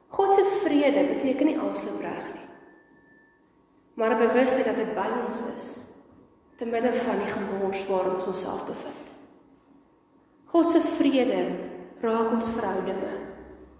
God 0.09 0.35
se 0.35 0.45
vrede 0.65 1.07
beteken 1.15 1.47
nie 1.47 1.59
alles 1.59 1.83
loop 1.83 2.01
reg 2.01 2.27
nie. 2.35 2.49
Maar 3.95 4.11
'n 4.11 4.27
bewustheid 4.27 4.65
dat 4.65 4.77
hy 4.77 4.95
by 4.95 5.09
ons 5.27 5.41
is 5.57 5.81
te 6.57 6.65
midde 6.65 6.93
van 6.93 7.19
die 7.19 7.33
gemors 7.33 7.87
waarin 7.87 8.15
ons 8.15 8.27
onsself 8.27 8.67
bevind. 8.67 9.07
God 10.47 10.71
se 10.71 10.81
vrede 10.81 11.49
raak 12.01 12.33
ons 12.33 12.51
verhoudinge 12.51 13.15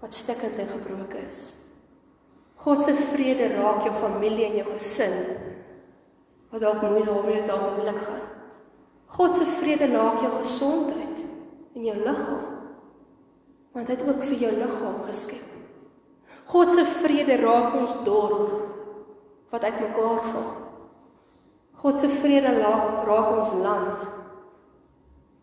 wat 0.01 0.15
stikkend 0.15 0.59
en 0.59 0.67
gebroken 0.67 1.29
is. 1.29 1.62
God 2.63 2.85
se 2.85 2.93
vrede 2.95 3.49
raak 3.57 3.83
jou 3.87 3.95
familie 3.99 4.47
en 4.47 4.61
jou 4.61 4.69
gesin 4.75 5.17
wat 6.53 6.61
dalk 6.61 6.83
moeilik 6.85 7.09
daarmee 7.09 7.47
dalk 7.49 7.77
moeilik 7.77 8.01
gaan. 8.05 8.25
God 9.17 9.37
se 9.37 9.45
vrede 9.59 9.89
raak 9.93 10.21
jou 10.21 10.33
gesondheid 10.37 11.23
en 11.75 11.85
jou 11.85 11.97
liggaam. 11.97 12.49
Want 13.73 13.89
hy 13.89 13.97
het 13.97 14.05
ook 14.09 14.25
vir 14.29 14.45
jou 14.45 14.53
liggaam 14.59 14.99
geskep. 15.09 15.49
God 16.53 16.71
se 16.71 16.85
vrede 17.01 17.39
raak 17.41 17.75
ons 17.81 17.97
dorp 18.05 18.53
wat 19.53 19.65
uitmekaar 19.65 20.21
val. 20.29 20.51
God 21.83 21.99
se 21.99 22.09
vrede 22.09 22.53
raak 22.61 23.07
raak 23.09 23.31
ons 23.39 23.55
land 23.65 24.05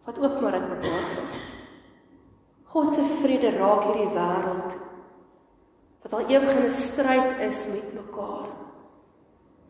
wat 0.06 0.20
ook 0.20 0.38
maar 0.42 0.58
uitmekaar 0.58 1.10
val. 1.16 1.32
God 2.70 2.94
se 2.94 3.04
vrede 3.22 3.58
raak 3.58 3.90
hierdie 3.90 4.14
wêreld 4.14 4.78
wat 6.02 6.14
al 6.14 6.30
ewig 6.30 6.56
in 6.56 6.66
'n 6.66 6.72
stryd 6.72 7.40
is 7.50 7.66
met 7.74 7.94
mekaar. 7.94 8.48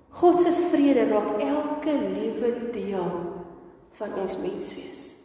God 0.09 0.41
se 0.41 0.51
vrede 0.71 1.07
raak 1.07 1.39
elke 1.39 1.93
liewe 2.13 2.71
deel 2.71 3.11
van 3.91 4.15
ons 4.15 4.37
menswees. 4.37 5.15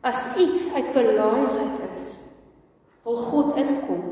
As 0.00 0.36
iets 0.36 0.72
uit 0.74 0.92
balans 0.92 1.54
uit 1.56 1.80
is, 1.96 2.18
wil 3.04 3.16
God 3.16 3.56
inkom 3.56 4.02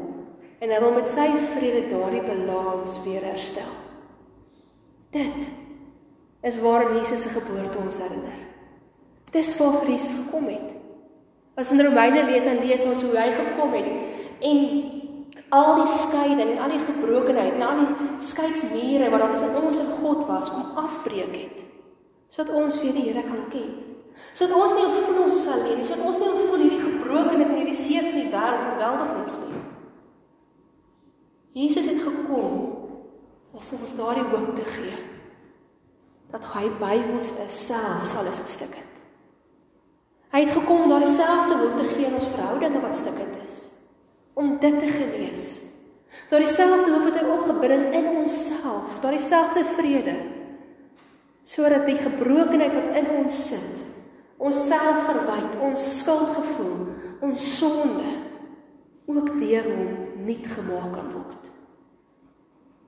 en 0.58 0.70
hy 0.70 0.78
wil 0.80 0.92
met 0.92 1.08
sy 1.10 1.26
vrede 1.56 1.88
daardie 1.90 2.22
balans 2.22 3.02
weer 3.04 3.24
herstel. 3.24 3.72
Dit 5.10 5.50
is 6.42 6.60
waar 6.60 6.94
Jesus 6.96 7.22
se 7.22 7.28
geboorte 7.28 7.78
ons 7.78 7.98
herinner. 7.98 8.38
Dis 9.32 9.56
waar 9.58 9.82
Jesus 9.88 10.14
gekom 10.14 10.46
het. 10.46 10.72
As 11.54 11.72
in 11.72 11.80
Romeine 11.84 12.24
lees 12.30 12.44
dan 12.44 12.62
lees 12.64 12.84
ons 12.84 13.02
hoe 13.02 13.16
hy 13.16 13.28
gekom 13.36 13.74
het 13.76 13.90
en 14.40 14.58
al 15.52 15.74
die 15.82 15.90
skeiding 15.90 16.54
en 16.54 16.62
al 16.64 16.72
die 16.72 16.80
gebrokenheid 16.80 17.58
en 17.58 17.66
al 17.66 17.82
die 17.82 18.08
skeidsmure 18.24 19.10
wat 19.12 19.20
daar 19.20 19.34
tussen 19.34 19.58
ons 19.60 19.82
en 19.82 19.92
God 20.00 20.24
was 20.30 20.50
kom 20.52 20.84
afbreek 20.84 21.36
het 21.36 21.62
sodat 22.32 22.54
ons 22.56 22.78
weer 22.80 22.94
die 22.96 23.02
Here 23.10 23.22
kan 23.26 23.42
ken. 23.52 23.72
Sodat 24.32 24.56
ons 24.56 24.72
nie 24.72 24.86
voel 24.88 25.18
ons 25.26 25.40
sal 25.44 25.66
leef 25.66 25.76
nie, 25.76 25.84
sodat 25.84 26.06
ons 26.08 26.20
nie 26.22 26.30
voel 26.46 26.62
hierdie 26.62 26.80
gebrokenheid 26.80 27.48
en 27.50 27.58
hierdie 27.58 27.76
seer 27.76 28.06
van 28.06 28.16
die 28.16 28.30
wêreld 28.32 28.68
oorweldig 28.70 29.10
ons 29.20 29.34
nie. 29.42 29.64
Jesus 31.60 31.90
het 31.90 32.00
gekom 32.00 32.54
om 33.52 33.66
vir 33.66 33.82
ons 33.84 33.98
daardie 33.98 34.24
hoop 34.30 34.54
te 34.56 34.64
gee 34.70 35.02
dat 36.32 36.46
hy 36.54 36.64
by 36.80 36.94
ons 37.12 37.34
is 37.44 37.58
selfs 37.66 38.14
al 38.16 38.30
is 38.30 38.40
dit 38.40 38.54
stikkend. 38.54 39.00
Hy 40.32 40.46
het 40.46 40.54
gekom 40.56 40.86
om 40.86 40.94
daardie 40.94 41.12
selfde 41.12 41.58
hoop 41.60 41.76
te 41.76 41.90
gee 41.90 42.08
in 42.08 42.16
ons 42.16 42.30
verhoudinge 42.32 42.80
wat 42.80 42.96
stikkend 42.96 43.36
is, 43.44 43.61
om 44.34 44.58
dit 44.60 44.78
te 44.78 44.90
genees. 44.92 45.48
Daardie 46.30 46.48
selfde 46.48 46.92
hoop 46.92 47.08
wat 47.08 47.18
hy 47.20 47.24
ook 47.28 47.44
gebring 47.50 47.88
in 47.96 48.08
onsself, 48.22 49.00
daardie 49.02 49.22
selfde 49.22 49.64
vrede 49.76 50.16
sodat 51.42 51.88
die 51.88 51.98
gebrokenheid 51.98 52.70
wat 52.70 52.98
in 53.00 53.08
ons 53.18 53.38
sit, 53.48 53.80
ons 54.38 54.60
selfverwyd, 54.68 55.56
ons 55.66 55.86
skuldgevoel, 55.98 56.76
ons 57.26 57.48
sonde 57.58 58.12
ook 59.10 59.32
deur 59.40 59.66
hom 59.66 59.90
nuut 60.22 60.46
gemaak 60.54 60.92
kan 60.94 61.08
word. 61.10 61.50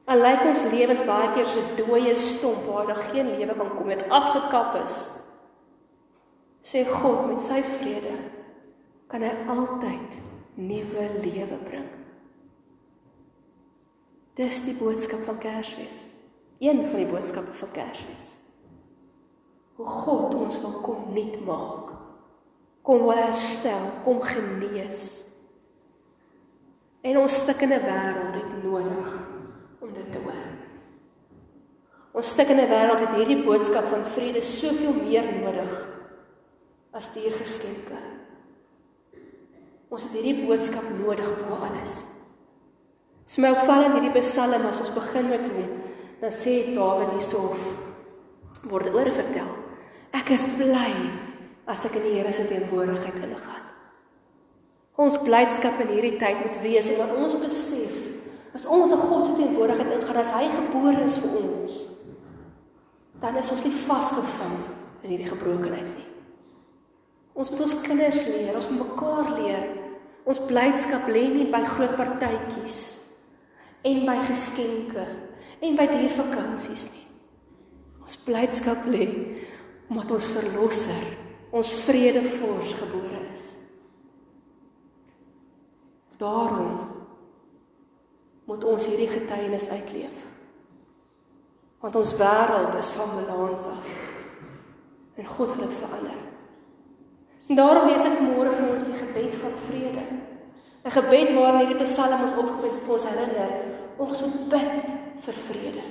Al 0.06 0.22
lyk 0.22 0.44
ons 0.46 0.62
lewens 0.70 1.02
baie 1.08 1.32
keer 1.34 1.50
so 1.50 1.74
dooie 1.78 2.14
stomp 2.20 2.66
waar 2.68 2.86
daar 2.92 3.02
geen 3.10 3.32
lewe 3.34 3.56
kan 3.58 3.72
kom, 3.74 3.90
dit 3.90 4.06
afgekap 4.12 4.78
is. 4.84 4.98
Sê 6.64 6.84
God 6.88 7.26
met 7.30 7.42
sy 7.42 7.58
vrede 7.74 8.14
kan 9.10 9.24
hy 9.24 9.32
altyd 9.52 10.20
nuwe 10.54 11.08
lewe 11.23 11.58
bring. 11.66 11.90
Dis 14.34 14.64
die 14.66 14.75
boodskap 14.75 15.23
van 15.26 15.38
Kersfees. 15.38 16.08
Een 16.58 16.87
van 16.87 17.02
die 17.02 17.11
boodskappe 17.11 17.52
van 17.52 17.70
Kersfees. 17.70 18.32
Hoe 19.75 19.87
God 19.87 20.34
ons 20.34 20.61
wil 20.62 20.80
kom 20.82 21.12
nuut 21.14 21.38
maak. 21.46 21.92
Kom 22.84 23.02
wil 23.02 23.16
herstel, 23.16 23.87
kom 24.04 24.20
genees. 24.23 25.25
En 27.04 27.18
ons 27.20 27.38
stikkende 27.42 27.80
wêreld 27.84 28.37
het 28.38 28.52
nodig 28.64 29.14
om 29.80 29.92
dit 29.92 30.12
te 30.12 30.20
hoor. 30.25 30.50
Ons 32.14 32.30
stikkende 32.30 32.66
wêreld 32.70 33.02
het 33.02 33.16
hierdie 33.18 33.42
boodskap 33.42 33.88
van 33.90 34.06
vrede 34.14 34.42
soveel 34.46 34.94
meer 35.02 35.26
nodig 35.40 35.80
as 36.94 37.11
dier 37.16 37.34
geskenke. 37.40 37.99
Ons 39.94 40.08
het 40.08 40.16
hierdie 40.18 40.46
boodskap 40.48 40.86
nodig 40.98 41.28
bo 41.38 41.60
alles. 41.62 42.00
Dis 43.24 43.38
my 43.40 43.52
opvallend 43.54 43.94
hierdie 43.94 44.22
Psalm 44.24 44.66
as 44.66 44.80
ons 44.82 44.94
begin 44.96 45.30
met 45.30 45.44
hom, 45.46 45.68
dan 46.20 46.34
sê 46.34 46.56
Dawid 46.74 47.14
hiersof 47.14 47.60
word 48.66 48.90
oor 48.90 49.10
vertel. 49.14 49.52
Ek 50.14 50.32
is 50.34 50.46
bly 50.58 50.90
as 51.70 51.84
ek 51.86 52.00
in 52.00 52.08
die 52.08 52.16
Here 52.16 52.32
se 52.34 52.48
teenwoordigheid 52.48 53.22
ingaan. 53.22 53.62
Ons 55.00 55.20
blydskap 55.22 55.78
in 55.84 55.94
hierdie 55.94 56.18
tyd 56.20 56.42
moet 56.42 56.58
wees 56.64 56.90
en 56.90 57.00
wat 57.00 57.14
ons 57.18 57.38
besef 57.42 58.02
As 58.54 58.66
ons 58.70 58.92
in 58.94 59.00
God 59.02 59.26
se 59.26 59.34
teenwoordigheid 59.34 59.96
ingaan, 59.96 60.16
as 60.22 60.30
hy 60.30 60.46
gebore 60.46 61.00
is 61.02 61.16
vir 61.18 61.32
ons, 61.40 61.78
dan 63.18 63.38
is 63.40 63.50
ons 63.50 63.64
nie 63.66 63.78
vasgevang 63.88 64.58
in 65.02 65.10
hierdie 65.10 65.26
gebrokenheid 65.26 65.88
nie. 65.88 66.06
Ons 67.34 67.50
moet 67.50 67.64
ons 67.64 67.80
kinders 67.82 68.20
leer, 68.28 68.54
ons 68.54 68.68
moet 68.70 68.84
mekaar 68.84 69.32
leer. 69.40 69.64
Ons 70.25 70.40
blydskap 70.49 71.09
lê 71.12 71.26
nie 71.28 71.49
by 71.52 71.61
groot 71.69 71.97
partytjies 71.99 72.81
en 73.85 74.04
by 74.09 74.16
geskenke 74.25 75.04
en 75.64 75.76
by 75.76 75.85
diervakansies 75.90 76.87
nie. 76.95 77.04
Ons 78.04 78.16
blydskap 78.25 78.87
lê 78.88 79.04
omdat 79.90 80.14
ons 80.16 80.31
verlosser, 80.33 81.04
ons 81.52 81.71
vredevors 81.85 82.73
gebore 82.81 83.21
is. 83.35 83.50
Daarom 86.21 86.78
moet 88.49 88.64
ons 88.64 88.87
hierdie 88.88 89.11
getuienis 89.12 89.69
uitleef. 89.69 90.25
Want 91.85 91.97
ons 92.00 92.14
wêreld 92.16 92.76
is 92.81 92.93
van 92.97 93.12
balans 93.19 93.66
af. 93.69 93.88
En 95.21 95.26
God 95.37 95.57
wil 95.57 95.69
dit 95.69 95.76
verander. 95.83 96.21
En 97.48 97.56
daarom 97.56 97.88
lees 97.88 98.04
ek 98.04 98.18
vanmôre 98.18 98.52
vir 98.56 98.70
ons 98.72 98.86
die 98.88 98.98
gebed 98.98 99.34
van 99.42 99.52
vrede. 99.68 100.04
'n 100.84 100.90
Gebed 100.90 101.34
waarin 101.34 101.66
hierdie 101.66 101.84
Psalm 101.84 102.22
ons 102.22 102.36
opgemet 102.36 102.80
vir 102.84 102.92
ons 102.92 103.08
herinner 103.08 103.50
ons 103.98 104.20
moet 104.20 104.48
bid 104.48 104.70
vir 105.24 105.38
vrede. 105.48 105.84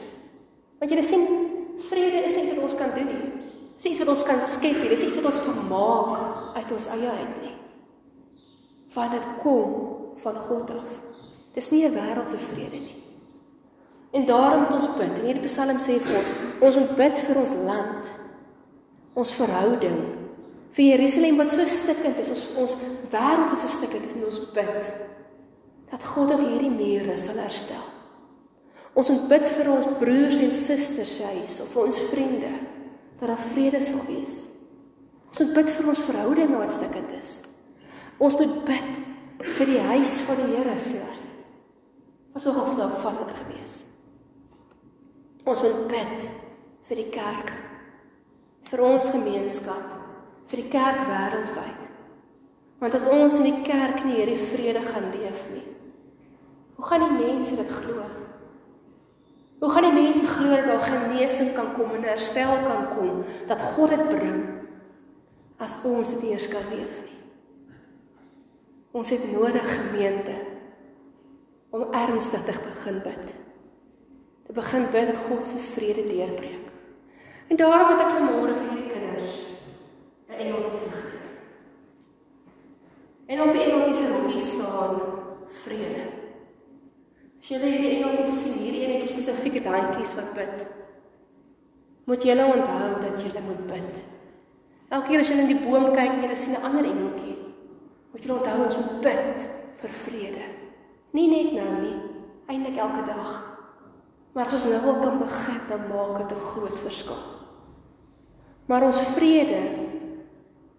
Want 0.79 0.91
jy 0.91 1.01
sien, 1.01 1.27
vrede 1.89 2.24
is 2.27 2.36
nie 2.36 2.43
iets 2.43 2.55
wat 2.55 2.63
ons 2.67 2.75
kan 2.75 2.91
doen 2.95 3.07
nie. 3.07 3.29
Dis 3.77 3.91
iets 3.91 4.03
wat 4.03 4.12
ons 4.13 4.25
kan 4.27 4.41
skep 4.41 4.79
nie. 4.81 4.89
Dis 4.91 5.05
iets 5.05 5.19
wat 5.19 5.29
ons 5.31 5.41
kan 5.45 5.62
maak 5.69 6.57
uit 6.57 6.72
ons 6.72 6.89
eie 6.95 7.10
uit 7.10 7.38
nie. 7.41 7.53
Want 8.93 9.12
dit 9.12 9.29
kom 9.41 9.72
van 10.22 10.36
God 10.48 10.75
af. 10.75 10.89
Dis 11.53 11.72
nie 11.72 11.86
'n 11.86 11.93
wêreldse 11.93 12.38
vrede 12.38 12.79
nie. 12.79 13.03
En 14.13 14.25
daarom 14.25 14.60
moet 14.62 14.74
ons 14.74 14.98
bid. 14.98 15.13
En 15.19 15.25
hierdie 15.25 15.43
Psalm 15.43 15.77
sê 15.77 16.00
vir 16.00 16.17
ons, 16.17 16.29
ons 16.62 16.75
moet 16.75 16.95
bid 16.95 17.17
vir 17.17 17.38
ons 17.38 17.53
land. 17.65 18.12
Ons 19.13 19.33
verhouding 19.33 20.23
vir 20.74 20.86
Jerusalem 20.94 21.38
wat 21.42 21.53
so 21.53 21.65
stikkend 21.70 22.20
is, 22.24 22.32
ons 22.34 22.46
ons 22.63 22.77
wêreld 23.13 23.51
wat 23.51 23.60
so 23.62 23.70
stikkend 23.70 24.08
is, 24.08 24.15
moet 24.18 24.32
ons 24.32 24.46
bid 24.56 24.94
dat 25.94 26.08
God 26.13 26.34
ook 26.34 26.46
hierdie 26.48 26.74
mure 26.74 27.18
sal 27.22 27.38
herstel. 27.38 27.84
Ons 28.98 29.10
moet 29.13 29.30
bid 29.30 29.48
vir 29.56 29.70
ons 29.74 29.89
broers 30.00 30.39
en 30.42 30.53
susters 30.53 31.15
se 31.18 31.30
huis 31.38 31.60
of 31.62 31.70
vir 31.74 31.88
ons 31.88 32.01
vriende 32.12 32.51
dat 33.20 33.30
daar 33.30 33.46
vrede 33.53 33.82
sal 33.82 34.01
wees. 34.10 34.42
Ons 35.34 35.42
moet 35.46 35.56
bid 35.58 35.72
vir 35.77 35.89
ons 35.94 36.03
verhoudinge 36.10 36.60
wat 36.62 36.74
stikkend 36.74 37.13
is. 37.18 37.32
Ons 38.22 38.38
moet 38.38 38.60
bid 38.68 38.92
vir 39.58 39.72
die 39.72 39.82
huis 39.92 40.20
van 40.27 40.42
die 40.42 40.51
Here 40.56 40.77
se. 40.80 41.01
Was 42.34 42.46
ook 42.50 42.58
al 42.58 42.86
opvallend 42.86 43.34
geweest. 43.38 43.82
Ons 45.46 45.62
moet 45.62 45.88
bid 45.92 46.30
vir 46.88 47.01
die 47.01 47.10
kerk, 47.13 47.51
vir 48.70 48.82
ons 48.86 49.10
gemeenskap, 49.12 49.92
vir 50.53 50.62
die 50.62 50.69
kerk 50.69 51.07
wêreldwyd. 51.10 51.86
Want 52.77 52.93
as 52.93 53.07
ons 53.10 53.39
in 53.41 53.48
die 53.48 53.63
kerk 53.65 54.03
nie 54.05 54.19
hierdie 54.19 54.50
vrede 54.51 54.83
gaan 54.86 55.07
leef 55.15 55.39
nie, 55.50 55.63
hoe 56.77 56.86
gaan 56.86 57.01
die 57.07 57.15
mense 57.15 57.57
dit 57.57 57.72
glo? 57.74 58.03
Hoe 59.63 59.72
gaan 59.72 59.88
die 59.88 59.95
mense 59.95 60.27
glo 60.27 60.51
dat 60.53 60.67
daar 60.69 60.86
genesing 60.86 61.53
kan 61.57 61.72
kom 61.74 61.95
en 61.98 62.05
herstel 62.05 62.53
kan 62.67 62.86
kom, 62.91 63.24
dat 63.50 63.65
God 63.74 63.95
dit 63.95 64.05
bring 64.12 64.43
as 65.57 65.79
ons 65.89 66.13
dit 66.13 66.29
eers 66.29 66.45
kan 66.53 66.69
leef 66.69 67.01
nie? 67.01 67.19
Ons 68.93 69.10
het 69.15 69.25
nodig 69.33 69.65
gemeente 69.74 70.38
om 71.74 71.88
ernstig 71.98 72.45
te 72.45 72.60
begin 72.67 73.01
bid 73.01 73.33
te 74.43 74.53
begin 74.53 74.86
bid 74.91 75.07
dat 75.07 75.22
God 75.31 75.48
se 75.48 75.57
vrede 75.57 76.03
deurbreek. 76.03 76.67
En 77.48 77.57
daarom 77.57 77.93
het 77.93 78.01
ek 78.03 78.12
vanmôre 78.19 78.53
vir 78.60 78.83
hierdie 80.43 80.63
kinders 80.63 80.83
'n 80.83 80.83
engeltjie 80.83 80.89
gegee. 80.91 81.19
En 83.25 83.41
op 83.41 83.51
die 83.51 83.62
engeltjie 83.62 83.95
se 83.95 84.12
rokkie 84.12 84.39
staan 84.39 85.01
vrede. 85.63 86.05
As 87.39 87.47
jy 87.47 87.59
hierdie 87.59 88.03
engeltjie 88.03 88.35
sien, 88.35 88.63
hierdie 88.63 88.83
enetjie 88.88 89.15
spesifieke 89.15 89.62
daantjies 89.62 90.15
wat 90.15 90.33
bid. 90.33 90.67
Moet 92.05 92.23
julle 92.23 92.45
onthou 92.45 93.01
dat 93.01 93.21
julle 93.21 93.41
moet 93.41 93.67
bid. 93.67 94.03
Elke 94.89 95.07
keer 95.07 95.19
as 95.19 95.29
jy 95.29 95.38
in 95.38 95.47
die 95.47 95.63
boom 95.65 95.93
kyk 95.93 96.13
en 96.13 96.23
jy 96.23 96.35
sien 96.35 96.53
'n 96.53 96.63
ander 96.63 96.85
engeltjie, 96.85 97.38
moet 98.12 98.23
jy 98.23 98.31
onthou 98.31 98.63
ons 98.63 98.77
moet 98.77 99.01
bid 99.01 99.47
vir 99.81 99.89
vrede. 99.89 100.45
Nie 101.12 101.27
net 101.27 101.53
nou 101.53 101.81
nie, 101.81 102.00
eintlik 102.47 102.77
elke 102.77 103.05
dag. 103.05 103.53
Maar 104.33 104.45
as 104.45 104.53
ons 104.53 104.65
nou 104.65 104.95
al 104.95 105.01
kan 105.01 105.19
begin, 105.19 105.62
dan 105.69 105.88
maak 105.88 106.17
dit 106.17 106.38
'n 106.38 106.41
groot 106.41 106.79
verskil. 106.79 107.21
Maar 108.65 108.84
ons 108.84 108.99
vrede 108.99 109.83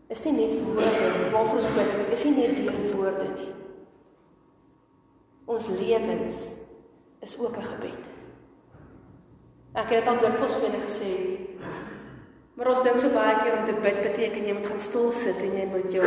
is 0.09 0.25
nie 0.25 0.35
net 0.37 0.65
woorde 0.65 1.31
waarvoor 1.33 1.61
ons 1.61 1.77
bid, 1.77 1.93
is 2.13 2.25
nie 2.25 2.35
net 2.37 2.59
deur 2.59 2.97
woorde 2.97 3.29
nie. 3.37 3.53
Ons 5.45 5.69
lewens 5.69 6.37
is 7.25 7.39
ook 7.39 7.57
'n 7.57 7.69
gebed. 7.73 8.05
Ek 9.75 9.89
het 9.91 10.07
al 10.07 10.19
dikwels 10.19 10.55
vir 10.55 10.71
julle 10.71 10.85
gesê, 10.87 11.13
maar 12.55 12.69
ons 12.69 12.83
dink 12.83 12.99
so 12.99 13.09
baie 13.09 13.35
keer 13.43 13.59
om 13.59 13.65
te 13.67 13.73
bid 13.73 14.03
beteken 14.03 14.47
jy 14.47 14.53
moet 14.53 14.67
gaan 14.67 14.81
stil 14.81 15.11
sit 15.13 15.39
en 15.39 15.57
jy 15.57 15.67
moet 15.67 15.93
jou 15.93 16.05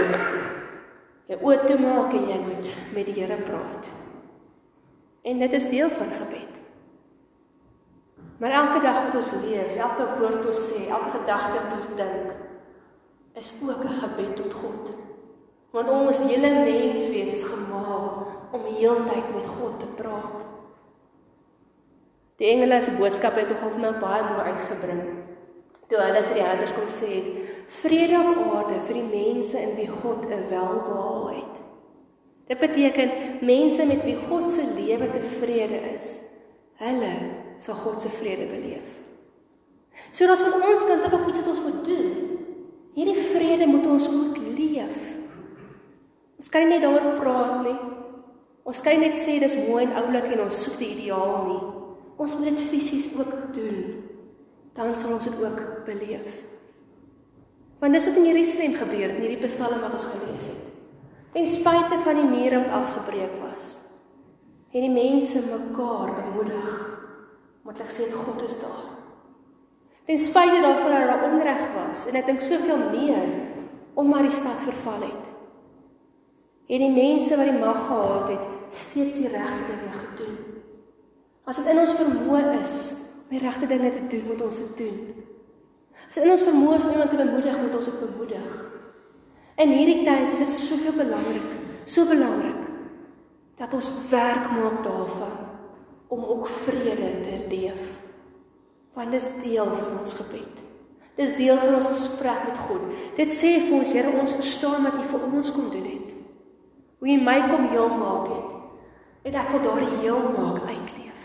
jou 1.28 1.40
oë 1.44 1.66
toemaak 1.68 2.14
en 2.14 2.30
jy 2.30 2.40
moet 2.40 2.70
met 2.94 3.06
die 3.06 3.14
Here 3.14 3.36
praat. 3.36 3.90
En 5.24 5.40
dit 5.40 5.54
is 5.54 5.70
deel 5.70 5.90
van 5.90 6.14
gebed. 6.14 6.54
Maar 8.40 8.52
elke 8.52 8.82
dag 8.82 9.04
wat 9.04 9.16
ons 9.16 9.32
leef, 9.44 9.76
elke 9.76 10.06
woord 10.20 10.36
wat 10.36 10.46
ons 10.46 10.62
sê, 10.72 10.88
elke 10.88 11.10
gedagte 11.10 11.60
wat 11.64 11.74
ons 11.74 11.88
dink, 11.98 12.47
is 13.40 13.54
ook 13.62 13.84
'n 13.84 14.00
gebed 14.02 14.36
tot 14.36 14.54
God. 14.54 14.94
Want 15.72 15.90
ons 15.90 16.20
hele 16.20 16.50
menswees 16.54 17.32
is 17.32 17.44
gemaak 17.44 18.28
om 18.52 18.62
heeltyd 18.78 19.28
met 19.36 19.48
God 19.60 19.80
te 19.80 19.86
praat. 19.86 20.46
Die 22.38 22.48
engele 22.48 22.82
se 22.82 22.92
boodskap 22.92 23.36
het 23.36 23.48
tog 23.48 23.58
vir 23.58 23.80
my 23.80 24.00
baie 24.00 24.24
mooi 24.24 24.46
uitgebring. 24.52 25.04
Toe 25.88 26.00
hulle 26.00 26.24
vir 26.24 26.34
die 26.34 26.44
herders 26.44 26.74
kom 26.74 26.88
sê, 26.88 27.24
vrede 27.82 28.20
op 28.20 28.54
aarde 28.54 28.82
vir 28.82 28.94
die 28.94 29.10
mense 29.24 29.60
in 29.60 29.76
wie 29.76 29.88
God 29.88 30.26
'n 30.26 30.50
welbehae 30.50 31.36
het. 31.36 31.62
Dit 32.48 32.58
beteken 32.58 33.12
mense 33.42 33.86
met 33.86 34.04
wie 34.04 34.18
God 34.30 34.54
se 34.54 34.64
lewe 34.76 35.10
tevrede 35.10 35.80
is. 35.98 36.20
Hulle 36.76 37.14
sal 37.58 37.76
God 37.76 38.02
se 38.02 38.10
vrede 38.10 38.46
beleef. 38.46 39.02
So 40.12 40.26
daar's 40.26 40.42
van 40.42 40.62
ons 40.62 40.86
kant 40.86 41.04
af 41.04 41.14
ook 41.14 41.28
iets 41.28 41.40
wat 41.40 41.48
ons 41.48 41.62
moet 41.62 41.86
doen. 41.86 42.37
Hierdie 42.98 43.28
vrede 43.30 43.68
moet 43.70 43.86
ons 43.86 44.08
ook 44.10 44.40
leef. 44.58 44.98
Ons 46.38 46.50
kan 46.50 46.66
nie 46.66 46.72
net 46.74 46.82
daaroor 46.82 47.20
praat 47.20 47.60
nie. 47.68 47.76
Ons 48.68 48.82
kan 48.82 48.98
net 49.00 49.14
sê 49.14 49.38
dis 49.42 49.58
mooi 49.68 49.84
en 49.86 49.94
oulik 50.02 50.32
en 50.34 50.42
ons 50.48 50.64
soek 50.66 50.80
die 50.82 50.90
ideaal 50.96 51.46
nie. 51.46 51.60
Ons 52.18 52.34
moet 52.40 52.50
dit 52.50 52.66
fisies 52.72 53.12
ook 53.14 53.54
doen. 53.54 53.84
Dan 54.74 54.98
sal 54.98 55.14
ons 55.14 55.30
dit 55.30 55.38
ook 55.44 55.62
beleef. 55.86 56.28
Want 57.78 57.94
dis 57.94 58.10
wat 58.10 58.18
in 58.18 58.30
Jerusalem 58.32 58.76
gebeur 58.82 59.14
in 59.14 59.22
hierdie 59.22 59.46
psalm 59.46 59.86
wat 59.86 59.94
ons 59.94 60.10
gelees 60.16 60.50
het. 60.50 60.66
Ten 61.38 61.46
spyte 61.46 62.02
van 62.02 62.18
die 62.18 62.30
mure 62.32 62.64
wat 62.64 62.78
afgebreek 62.80 63.38
was, 63.44 63.76
het 64.74 64.82
die 64.82 64.94
mense 64.94 65.44
mekaar 65.46 66.16
bemoedig 66.18 66.70
omdat 67.62 67.82
hulle 67.84 67.92
gesê 67.92 68.08
het 68.08 68.16
God 68.26 68.46
is 68.48 68.58
daar. 68.64 68.97
Ten 70.08 70.18
spyte 70.18 70.62
daarvan 70.62 70.92
dat 70.92 71.08
daar 71.08 71.32
onreg 71.32 71.64
was 71.76 72.06
en 72.08 72.16
ek 72.16 72.30
dink 72.30 72.42
soveel 72.42 72.80
meer 72.94 73.26
omdat 74.00 74.30
die 74.30 74.32
stad 74.32 74.62
verval 74.64 75.02
het. 75.04 75.26
Het 76.72 76.80
die 76.80 76.94
mense 76.94 77.36
wat 77.36 77.50
die 77.50 77.60
mag 77.60 77.82
gehad 77.88 78.30
het, 78.30 78.46
steeds 78.72 79.18
die 79.20 79.28
regte 79.28 79.66
dinge 79.68 79.92
gedoen. 79.98 80.38
As 81.44 81.60
dit 81.60 81.68
in 81.74 81.84
ons 81.84 81.94
vermoë 82.00 82.42
is 82.60 82.78
om 82.94 83.36
die 83.36 83.44
regte 83.44 83.68
dinge 83.68 83.92
te 83.92 84.06
doen, 84.08 84.24
moet 84.32 84.46
ons 84.48 84.62
dit 84.64 84.80
doen. 84.86 85.28
As 86.08 86.22
in 86.24 86.32
ons 86.32 86.48
vermoë 86.48 86.80
is 86.80 86.88
om 86.88 86.96
iemand 86.96 87.12
te 87.12 87.20
bemoedig, 87.20 87.60
moet 87.62 87.76
ons 87.76 87.92
dit 87.92 88.02
bemoedig. 88.06 88.50
In 89.58 89.76
hierdie 89.76 90.02
tyd 90.08 90.34
is 90.38 90.44
dit 90.46 90.56
soveel 90.56 91.00
belangrik, 91.04 91.54
so 91.84 92.08
belangrik 92.08 92.64
dat 93.58 93.74
ons 93.74 93.92
werk 94.12 94.52
maak 94.56 94.84
daarvan 94.86 95.40
om 96.08 96.24
ook 96.24 96.48
vrede 96.64 97.16
te 97.26 97.40
leef. 97.50 98.07
Want 98.98 99.14
dit 99.14 99.22
is 99.22 99.44
deel 99.44 99.70
van 99.78 100.00
ons 100.00 100.14
gebed. 100.18 100.64
Dit 101.18 101.28
is 101.30 101.36
deel 101.38 101.58
van 101.62 101.76
ons 101.78 101.90
gesprek 101.90 102.44
met 102.50 102.58
God. 102.68 102.90
Dit 103.18 103.34
sê 103.34 103.58
vir 103.62 103.76
ons, 103.78 103.94
Here, 103.94 104.14
ons 104.22 104.34
verstaan 104.38 104.86
wat 104.86 104.98
U 104.98 105.06
vir 105.12 105.26
ons 105.28 105.52
kom 105.54 105.70
doen 105.74 105.86
het. 105.86 106.14
Hoe 106.98 107.10
U 107.14 107.18
my 107.22 107.38
kom 107.50 107.70
heel 107.70 107.94
maak 107.94 108.32
het. 108.34 108.54
En 109.30 109.38
ek 109.42 109.54
wil 109.54 109.64
daardie 109.66 110.02
heel 110.02 110.22
maak 110.34 110.62
uitleef. 110.66 111.24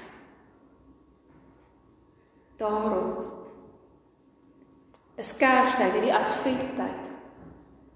Daarom 2.61 3.17
is 5.17 5.33
Kerstyd, 5.37 5.97
hierdie 5.97 6.15
Adventtyd, 6.15 7.11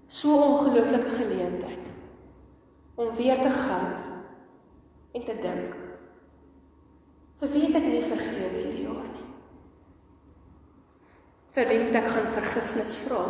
so 0.07 0.37
'n 0.37 0.47
ongelooflike 0.51 1.09
geleentheid 1.09 1.85
om 2.95 3.15
weer 3.15 3.41
te 3.41 3.49
gaan 3.49 3.93
en 5.11 5.25
te 5.25 5.35
dink 5.41 5.75
het 7.39 7.75
ek 7.75 7.83
nie 7.83 8.03
vergewe 8.03 8.57
hierdie 8.57 8.83
jaar 8.83 9.05
nie? 9.11 9.16
Vir 11.57 11.65
wie 11.71 11.79
moet 11.81 11.95
ek 11.97 12.11
gaan 12.13 12.27
vergifnis 12.35 12.91
vra? 13.01 13.21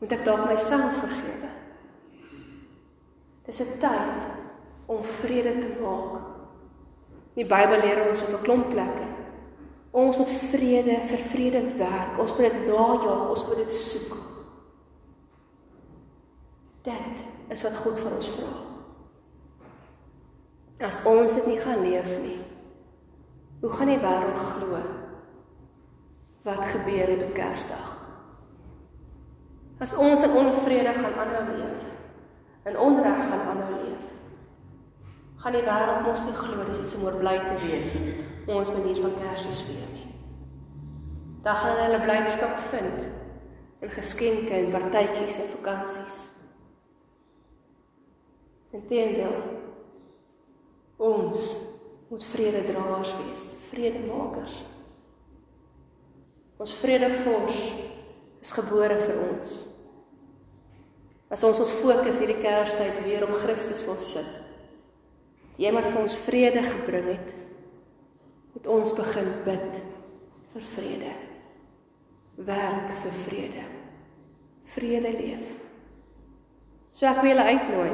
Moet 0.00 0.14
ek 0.16 0.24
dalk 0.26 0.48
myself 0.48 0.96
vergewe? 1.04 1.50
Dis 3.46 3.60
'n 3.62 3.78
tyd 3.78 4.26
om 4.90 5.04
vrede 5.04 5.54
te 5.62 5.70
maak. 5.78 6.26
Die 7.38 7.46
Bybel 7.46 7.80
leer 7.80 8.10
ons 8.10 8.22
op 8.22 8.34
'n 8.34 8.42
klomp 8.42 8.70
plekke. 8.70 9.06
Ons 9.90 10.16
moet 10.16 10.30
vrede 10.50 10.98
vir 11.06 11.22
vrede 11.30 11.62
werk. 11.78 12.18
Ons 12.18 12.36
moet 12.36 12.50
dit 12.50 12.66
najag, 12.66 13.28
ons 13.28 13.46
moet 13.46 13.56
dit 13.56 13.72
soek. 13.72 14.16
Dit 16.82 17.24
is 17.48 17.62
wat 17.62 17.76
God 17.76 17.98
van 17.98 18.12
ons 18.12 18.28
vra. 18.30 18.54
As 20.86 21.04
ons 21.04 21.32
dit 21.32 21.46
nie 21.46 21.60
gaan 21.60 21.82
leef 21.82 22.18
nie, 22.18 22.40
hoe 23.60 23.70
gaan 23.70 23.86
die 23.86 23.98
wêreld 23.98 24.38
glo 24.38 25.07
wat 26.42 26.64
gebeur 26.64 27.08
het 27.08 27.22
op 27.22 27.34
Kersdag? 27.34 27.96
As 29.78 29.94
ons 29.94 30.22
in 30.22 30.30
onvrede 30.30 30.92
gaan 30.92 31.14
aanhou 31.14 31.56
leef, 31.56 31.90
in 32.64 32.78
onreg 32.78 33.20
gaan 33.28 33.44
aanhou 33.52 33.82
leef, 33.84 34.08
gaan 35.38 35.54
die 35.54 35.66
wêreld 35.66 36.02
mos 36.06 36.24
nie 36.26 36.34
glo 36.34 36.64
dis 36.66 36.80
iets 36.82 36.96
om 36.98 37.06
oor 37.06 37.20
bly 37.20 37.36
te 37.46 37.60
wees 37.66 38.00
ons 38.48 38.72
manier 38.72 38.96
van 39.02 39.14
Kersfees 39.14 39.60
vier 39.68 39.86
nie. 39.92 40.06
Dan 41.44 41.56
gaan 41.62 41.80
hulle 41.82 42.00
blydskap 42.02 42.56
vind 42.72 43.06
in 43.84 43.92
geskenke 43.92 44.56
en 44.56 44.72
partytjies 44.72 45.38
en 45.42 45.50
vakansies. 45.52 46.18
Inteendeel 48.74 49.36
ons 50.98 51.44
moet 52.08 52.24
vrededraers 52.32 53.12
wees, 53.20 53.46
vredemakers. 53.68 54.58
Ons 56.58 56.74
vredevors 56.80 57.58
is 58.42 58.50
gebore 58.54 58.96
vir 58.98 59.18
ons. 59.28 59.54
As 61.30 61.44
ons 61.46 61.60
ons 61.62 61.74
fokus 61.82 62.18
hierdie 62.18 62.40
Kerstyd 62.40 62.98
weer 63.04 63.26
op 63.26 63.36
Christus 63.42 63.84
wil 63.86 63.98
sit. 64.02 64.28
Die 65.58 65.66
een 65.66 65.76
wat 65.76 65.86
vir 65.90 66.00
ons 66.00 66.16
vrede 66.24 66.62
gebring 66.64 67.08
het, 67.12 67.32
moet 68.54 68.68
ons 68.74 68.94
begin 68.94 69.32
bid 69.46 69.80
vir 70.54 70.68
vrede. 70.74 71.14
Werk 72.48 72.92
vir 73.02 73.18
vrede. 73.26 73.66
Vrede 74.74 75.12
leef. 75.18 75.50
So 76.94 77.06
ek 77.10 77.20
wil 77.22 77.34
julle 77.34 77.50
uitnooi. 77.52 77.90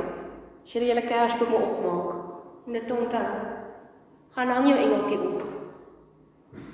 As 0.64 0.72
julle 0.72 0.88
julle 0.88 1.04
Kersbome 1.08 1.60
opmaak, 1.60 2.14
om 2.64 2.72
dit 2.72 2.94
onthou. 2.96 3.26
Gaan 4.36 4.54
hang 4.56 4.70
jou 4.70 4.78
engeltjie 4.78 5.20
op. 5.20 5.53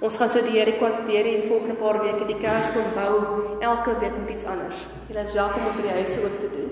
Ons 0.01 0.17
gaan 0.17 0.31
so 0.33 0.41
die 0.41 0.77
kwartier 0.79 1.27
in 1.27 1.43
die 1.43 1.49
volgende 1.49 1.75
paar 1.77 2.01
weke 2.01 2.25
die 2.27 2.39
Kersboom 2.41 2.95
bou. 2.97 3.59
Elke 3.61 3.99
week 4.01 4.17
met 4.17 4.31
iets 4.31 4.45
anders. 4.45 4.87
Julle 5.09 5.25
is 5.25 5.35
welkom 5.37 5.67
om 5.67 5.77
by 5.77 5.83
die 5.83 5.97
huise 5.99 6.23
ook 6.25 6.39
te 6.41 6.51
doen. 6.55 6.71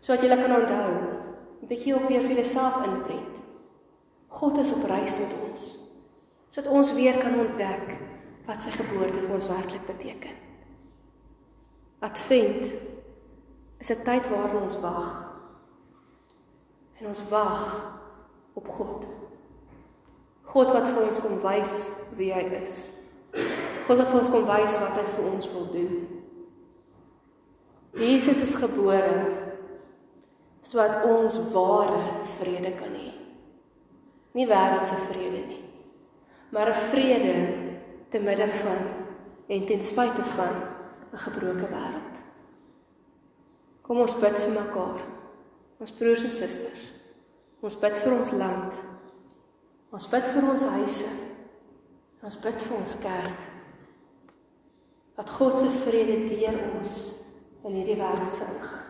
Sodat 0.00 0.22
julle 0.22 0.36
kan 0.42 0.56
onthou, 0.56 0.90
'n 1.62 1.66
bietjie 1.66 1.94
ook 1.94 2.08
weer 2.08 2.22
vir 2.22 2.34
jouself 2.34 2.84
inprent. 2.84 3.40
God 4.28 4.58
is 4.58 4.72
op 4.72 4.84
reis 4.84 5.18
met 5.18 5.32
ons. 5.48 5.78
Sodat 6.50 6.72
ons 6.72 6.92
weer 6.92 7.16
kan 7.18 7.38
ontdek 7.38 7.96
wat 8.46 8.60
sy 8.62 8.70
geboorte 8.70 9.18
vir 9.24 9.34
ons 9.34 9.48
werklik 9.48 9.86
beteken. 9.86 10.36
Advent 12.00 12.72
is 13.78 13.90
'n 13.90 14.02
tyd 14.04 14.28
waarin 14.28 14.62
ons 14.62 14.80
wag. 14.80 15.26
En 17.00 17.06
ons 17.06 17.28
wag 17.28 17.90
op 18.52 18.68
God. 18.68 19.06
God 20.52 20.72
wat 20.72 20.86
vir 20.88 21.02
ons 21.06 21.18
kom 21.22 21.40
wys 21.42 21.74
wie 22.18 22.32
hy 22.32 22.44
is. 22.62 22.86
God 23.86 24.00
wat 24.00 24.10
vir 24.10 24.20
ons 24.20 24.30
kom 24.32 24.46
wys 24.48 24.76
wat 24.82 24.94
hy 24.98 25.04
vir 25.14 25.26
ons 25.30 25.50
wil 25.52 25.66
doen. 25.72 25.96
Jesus 27.96 28.42
is 28.44 28.56
gebore 28.60 29.44
sodat 30.66 31.04
ons 31.06 31.36
ware 31.54 32.00
vrede 32.40 32.72
kan 32.76 32.92
hê. 32.92 33.12
Nie 34.36 34.48
wêreldse 34.50 34.98
vrede 35.08 35.42
nie, 35.46 35.64
maar 36.50 36.68
'n 36.68 36.82
vrede 36.90 37.36
te 38.10 38.18
midde 38.18 38.48
van 38.48 38.82
en 39.48 39.66
ten 39.66 39.82
spyte 39.82 40.24
van 40.36 40.54
'n 41.12 41.18
gebroke 41.18 41.68
wêreld. 41.70 42.16
Kom 43.82 44.00
ons 44.00 44.20
bid 44.20 44.38
vir 44.38 44.50
mekaar. 44.50 45.00
Ons 45.78 45.92
broers 45.92 46.22
en 46.22 46.32
susters. 46.32 46.92
Ons 47.60 47.78
bid 47.78 47.98
vir 47.98 48.12
ons 48.16 48.30
land. 48.30 48.74
Ons 49.96 50.04
bid 50.12 50.26
vir 50.28 50.44
ons 50.44 50.64
huise. 50.74 51.06
Ons 52.26 52.34
bid 52.42 52.64
vir 52.66 52.72
ons 52.76 52.96
kerk. 53.00 53.44
Dat 55.16 55.30
God 55.38 55.56
se 55.56 55.70
vrede 55.86 56.18
deur 56.28 56.58
ons 56.76 56.98
in 57.64 57.78
hierdie 57.78 57.96
wêreld 57.96 58.36
sal 58.36 58.50
ingaan. 58.52 58.82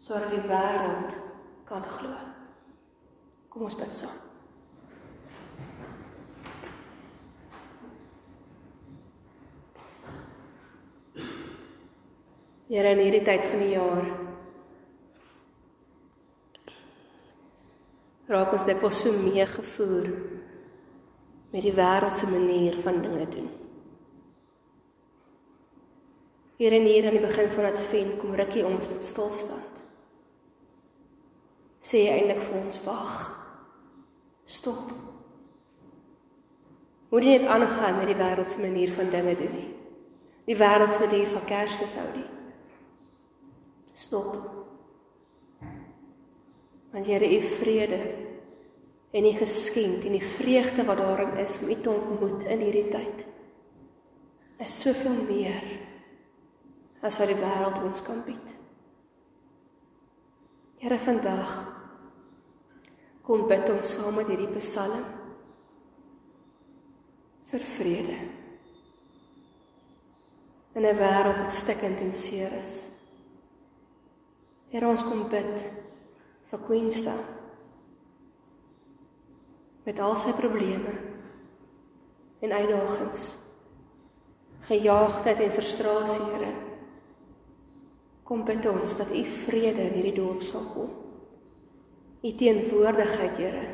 Sodat 0.00 0.32
die 0.32 0.44
wêreld 0.48 1.18
kan 1.68 1.84
glo. 1.90 2.14
Kom 3.52 3.66
ons 3.68 3.76
bid 3.76 3.92
saam. 3.92 4.22
Here 12.70 12.96
in 12.96 13.04
hierdie 13.04 13.26
tyd 13.28 13.44
van 13.44 13.60
die 13.62 13.74
jaar 13.76 14.25
raak 18.26 18.52
ons 18.52 18.66
dit 18.66 18.80
was 18.82 19.00
so 19.00 19.12
meegevoer 19.12 20.10
met 21.52 21.62
die 21.62 21.74
wêreldse 21.74 22.26
manier 22.30 22.74
van 22.82 23.00
dinge 23.02 23.28
doen. 23.30 23.48
Hier 26.56 26.72
en 26.72 26.88
hier 26.88 27.06
aan 27.06 27.16
die 27.18 27.26
begin 27.26 27.50
van 27.52 27.68
Advent 27.70 28.16
kom 28.18 28.34
rukkie 28.34 28.64
ons 28.66 28.88
tot 28.88 29.04
stilstand. 29.04 29.82
Sê 31.84 32.02
jy 32.02 32.14
eintlik 32.16 32.42
vir 32.42 32.58
ons 32.64 32.78
wag. 32.86 33.18
Stop. 34.46 34.90
Moet 37.12 37.22
jy 37.22 37.36
net 37.38 37.50
aangaan 37.52 38.00
met 38.00 38.10
die 38.10 38.18
wêreldse 38.18 38.60
manier 38.60 38.90
van 38.96 39.12
dinge 39.12 39.36
doen 39.38 39.54
nie. 39.54 39.68
Die 40.48 40.58
wêreldse 40.58 41.02
manier 41.04 41.28
van 41.30 41.44
Kersfees 41.46 41.94
hou 41.98 42.08
nie. 42.16 42.26
Stop. 43.94 44.65
Want 46.96 47.08
Here, 47.08 47.36
u 47.36 47.40
vrede 47.42 48.14
en 49.10 49.22
die 49.22 49.36
geskenk 49.36 50.04
en 50.08 50.14
die 50.16 50.24
vreugde 50.24 50.84
wat 50.84 50.96
daarin 50.96 51.36
is 51.42 51.58
om 51.60 51.68
u 51.68 51.74
te 51.74 51.90
ontmoet 51.90 52.46
in 52.48 52.62
hierdie 52.64 52.88
tyd 52.88 53.26
is 54.64 54.78
soveel 54.80 55.18
meer 55.28 55.66
as 57.04 57.20
wat 57.20 57.28
die 57.28 57.36
wêreld 57.36 57.82
ons 57.84 58.00
kan 58.00 58.24
bied. 58.24 58.48
Here, 60.80 60.96
vandag 60.96 61.52
kom 63.28 63.44
bid 63.44 63.68
ons 63.76 63.92
saam 63.98 64.16
met 64.16 64.32
hierdie 64.32 64.48
psalm 64.56 65.04
vir 67.52 67.70
vrede 67.76 68.20
in 70.72 70.86
'n 70.86 71.00
wêreld 71.04 71.44
wat 71.44 71.52
stikkend 71.52 72.00
en 72.00 72.14
seer 72.14 72.52
is. 72.64 72.86
Here 74.72 74.88
ons 74.88 75.04
kom 75.04 75.28
bid 75.28 75.84
vir 76.50 76.62
Queenstown 76.66 77.24
met 79.86 80.00
al 80.02 80.16
sy 80.18 80.32
probleme 80.34 80.92
en 82.42 82.52
uitdagings. 82.52 83.26
Gejaagdheid 84.66 85.40
en 85.44 85.52
frustrasie, 85.54 86.24
Here. 86.32 86.52
Kom 88.26 88.42
bid 88.44 88.66
ons 88.66 88.96
dat 88.98 89.12
U 89.14 89.22
vrede 89.46 89.84
in 89.86 89.94
hierdie 89.94 90.16
dorp 90.16 90.42
sal 90.42 90.64
kom. 90.72 90.90
U 92.26 92.32
teenwoordigheid, 92.34 93.38
Here, 93.38 93.68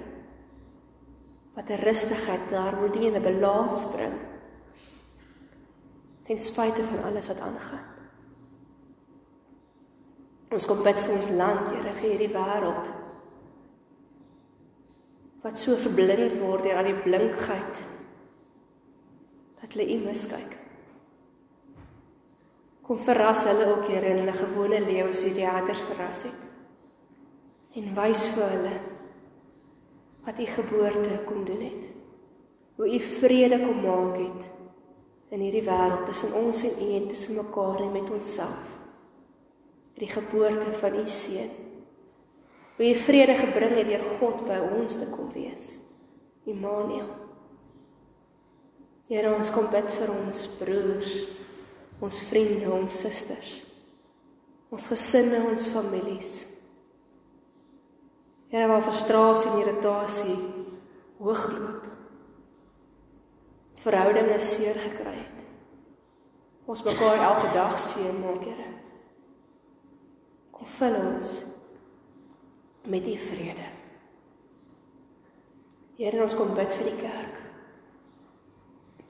wat 1.57 1.71
'n 1.71 1.81
rustigheid 1.81 2.51
daar 2.51 2.77
moet 2.77 3.01
nie 3.01 3.11
'n 3.11 3.23
balans 3.23 3.87
bring. 3.93 4.19
Ten 6.25 6.39
spyte 6.39 6.85
van 6.85 7.03
alles 7.05 7.27
wat 7.27 7.41
aangaan. 7.41 7.92
Ons 10.53 10.67
kom 10.69 10.83
bid 10.85 10.99
vir 11.01 11.15
ons 11.17 11.31
land, 11.39 11.71
Here, 11.73 11.95
vir 11.97 12.11
hierdie 12.11 12.33
wêreld. 12.35 12.91
Wat 15.43 15.59
so 15.59 15.79
verblind 15.81 16.37
word 16.43 16.67
deur 16.67 16.81
al 16.83 16.91
die 16.91 16.99
blinkheid 17.03 17.81
dat 19.63 19.73
hulle 19.73 19.87
U 19.95 19.97
miskyk. 20.03 20.57
Kom 22.83 22.99
verras 23.01 23.47
hulle 23.49 23.71
ook, 23.71 23.87
Here, 23.89 24.13
in 24.13 24.25
hulle 24.25 24.35
gewone 24.37 24.83
lewe 24.85 25.15
soos 25.15 25.39
die 25.39 25.47
haters 25.49 25.81
verras 25.89 26.27
het. 26.29 26.49
En 27.79 27.95
wys 27.97 28.27
vir 28.35 28.53
hulle 28.57 28.75
wat 30.27 30.39
U 30.39 30.51
geboorte 30.59 31.23
kom 31.27 31.47
doen 31.49 31.65
het. 31.65 31.89
Hoe 32.77 32.91
U 32.93 33.01
vrede 33.23 33.63
kom 33.63 33.81
maak 33.87 34.21
het 34.21 35.33
in 35.33 35.47
hierdie 35.47 35.65
wêreld 35.65 36.05
tussen 36.11 36.37
ons 36.37 36.67
en 36.69 36.77
U 36.85 36.93
en 36.99 37.09
tussen 37.09 37.41
mekaar 37.41 37.81
en 37.87 37.97
met 37.97 38.13
onsself 38.13 38.72
die 40.03 40.11
geboorte 40.11 40.73
van 40.81 40.95
u 40.99 41.09
seun. 41.09 41.51
Hoe 42.77 42.89
u 42.91 42.95
vrede 42.95 43.35
gebring 43.39 43.77
het 43.77 43.87
deur 43.87 44.05
God 44.19 44.41
by 44.49 44.59
ons 44.81 44.97
te 44.99 45.07
kom 45.13 45.29
wees. 45.35 45.77
Immanuel. 46.49 47.11
Here 49.07 49.31
ons 49.31 49.53
kom 49.55 49.69
bid 49.71 49.93
vir 49.95 50.11
ons 50.11 50.41
broers, 50.59 51.13
ons 52.03 52.19
vriende, 52.31 52.67
ons 52.73 52.99
susters. 53.05 53.53
Ons 54.73 54.89
gesinne, 54.91 55.45
ons 55.53 55.69
families. 55.71 56.35
Here 58.51 58.67
waar 58.67 58.83
frustrasie 58.83 59.53
en 59.53 59.63
irritasie 59.63 60.39
hoogloop. 61.23 61.87
Verhoudinge 63.85 64.43
seer 64.43 64.83
gekry 64.89 65.19
het. 65.21 65.43
Ons 66.67 66.83
mekaar 66.87 67.21
elke 67.21 67.53
dag 67.55 67.79
seën 67.79 68.23
maak, 68.25 68.47
Here 68.49 68.82
vul 70.67 70.97
ons 70.97 71.31
met 72.89 73.07
u 73.07 73.17
vrede. 73.17 73.69
Here, 75.99 76.23
ons 76.23 76.35
kom 76.35 76.55
bid 76.57 76.73
vir 76.75 76.91
die 76.91 76.99
kerk. 76.99 77.41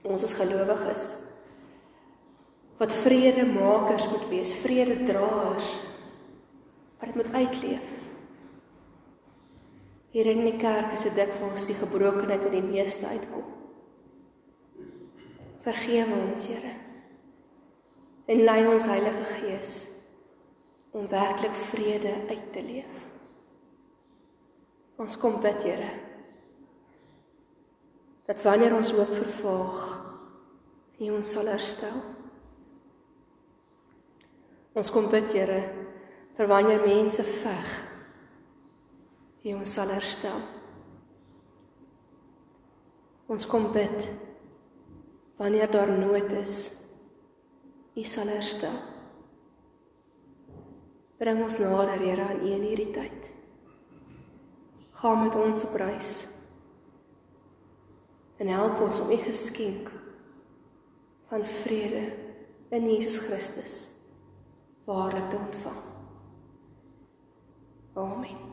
Ons 0.03 0.27
as 0.27 0.35
gelowiges 0.37 1.11
wat 2.81 2.95
vredemakers 3.05 4.09
moet 4.11 4.25
wees, 4.27 4.53
vrededraers 4.59 5.69
wat 6.99 7.13
dit 7.13 7.19
moet 7.21 7.35
uitleef. 7.35 7.91
Hier 10.13 10.27
in 10.33 10.43
die 10.45 10.57
kerk 10.59 10.91
is 10.97 11.05
dit 11.07 11.15
dikwels 11.15 11.69
die 11.69 11.79
gebrokenheid 11.79 12.43
wat 12.43 12.57
die 12.57 12.65
meeste 12.65 13.07
uitkom. 13.07 13.47
Vergewe 15.63 16.19
ons, 16.27 16.49
Here. 16.51 16.75
En 18.27 18.43
lei 18.43 18.61
ons 18.67 18.91
Heilige 18.91 19.25
Gees 19.39 19.92
om 20.93 21.09
werklik 21.09 21.55
vrede 21.55 22.15
uit 22.29 22.53
te 22.53 22.63
leef. 22.63 22.99
Ons 25.01 25.17
kom 25.19 25.41
bid, 25.41 25.63
Here, 25.65 25.91
dat 28.29 28.43
wanneer 28.45 28.75
ons 28.77 28.93
hoop 28.93 29.15
vervaag, 29.17 29.81
U 31.03 31.09
ons 31.11 31.31
sal 31.35 31.49
herstel. 31.51 31.97
Ons 34.79 34.93
kom 34.93 35.09
bid, 35.11 35.33
Here, 35.33 35.63
vir 36.37 36.53
wanneer 36.53 36.85
mense 36.85 37.25
veg, 37.25 37.73
U 39.43 39.57
ons 39.59 39.75
sal 39.81 39.91
herstel. 39.91 40.45
Ons 43.33 43.49
kom 43.49 43.73
bid 43.73 44.09
wanneer 45.41 45.71
daar 45.73 45.91
nood 45.97 46.31
is, 46.37 46.69
U 47.97 48.05
sal 48.05 48.29
herstel. 48.29 48.92
Bring 51.23 51.39
ons 51.45 51.61
nader, 51.63 52.01
Here, 52.03 52.25
aan 52.27 52.43
U 52.43 52.51
in 52.51 52.67
hierdie 52.67 52.91
tyd 52.91 53.31
gaan 55.03 55.25
met 55.25 55.35
ons 55.35 55.65
op 55.67 55.75
reis. 55.75 56.27
En 58.39 58.47
help 58.47 58.81
ons 58.81 59.01
om 59.03 59.11
u 59.11 59.17
geskenk 59.17 59.91
van 61.31 61.45
vrede 61.45 62.05
in 62.71 62.87
Jesus 62.91 63.19
Christus 63.27 63.89
waarlik 64.87 65.31
te 65.31 65.37
ontvang. 65.37 65.83
Amen. 67.93 68.52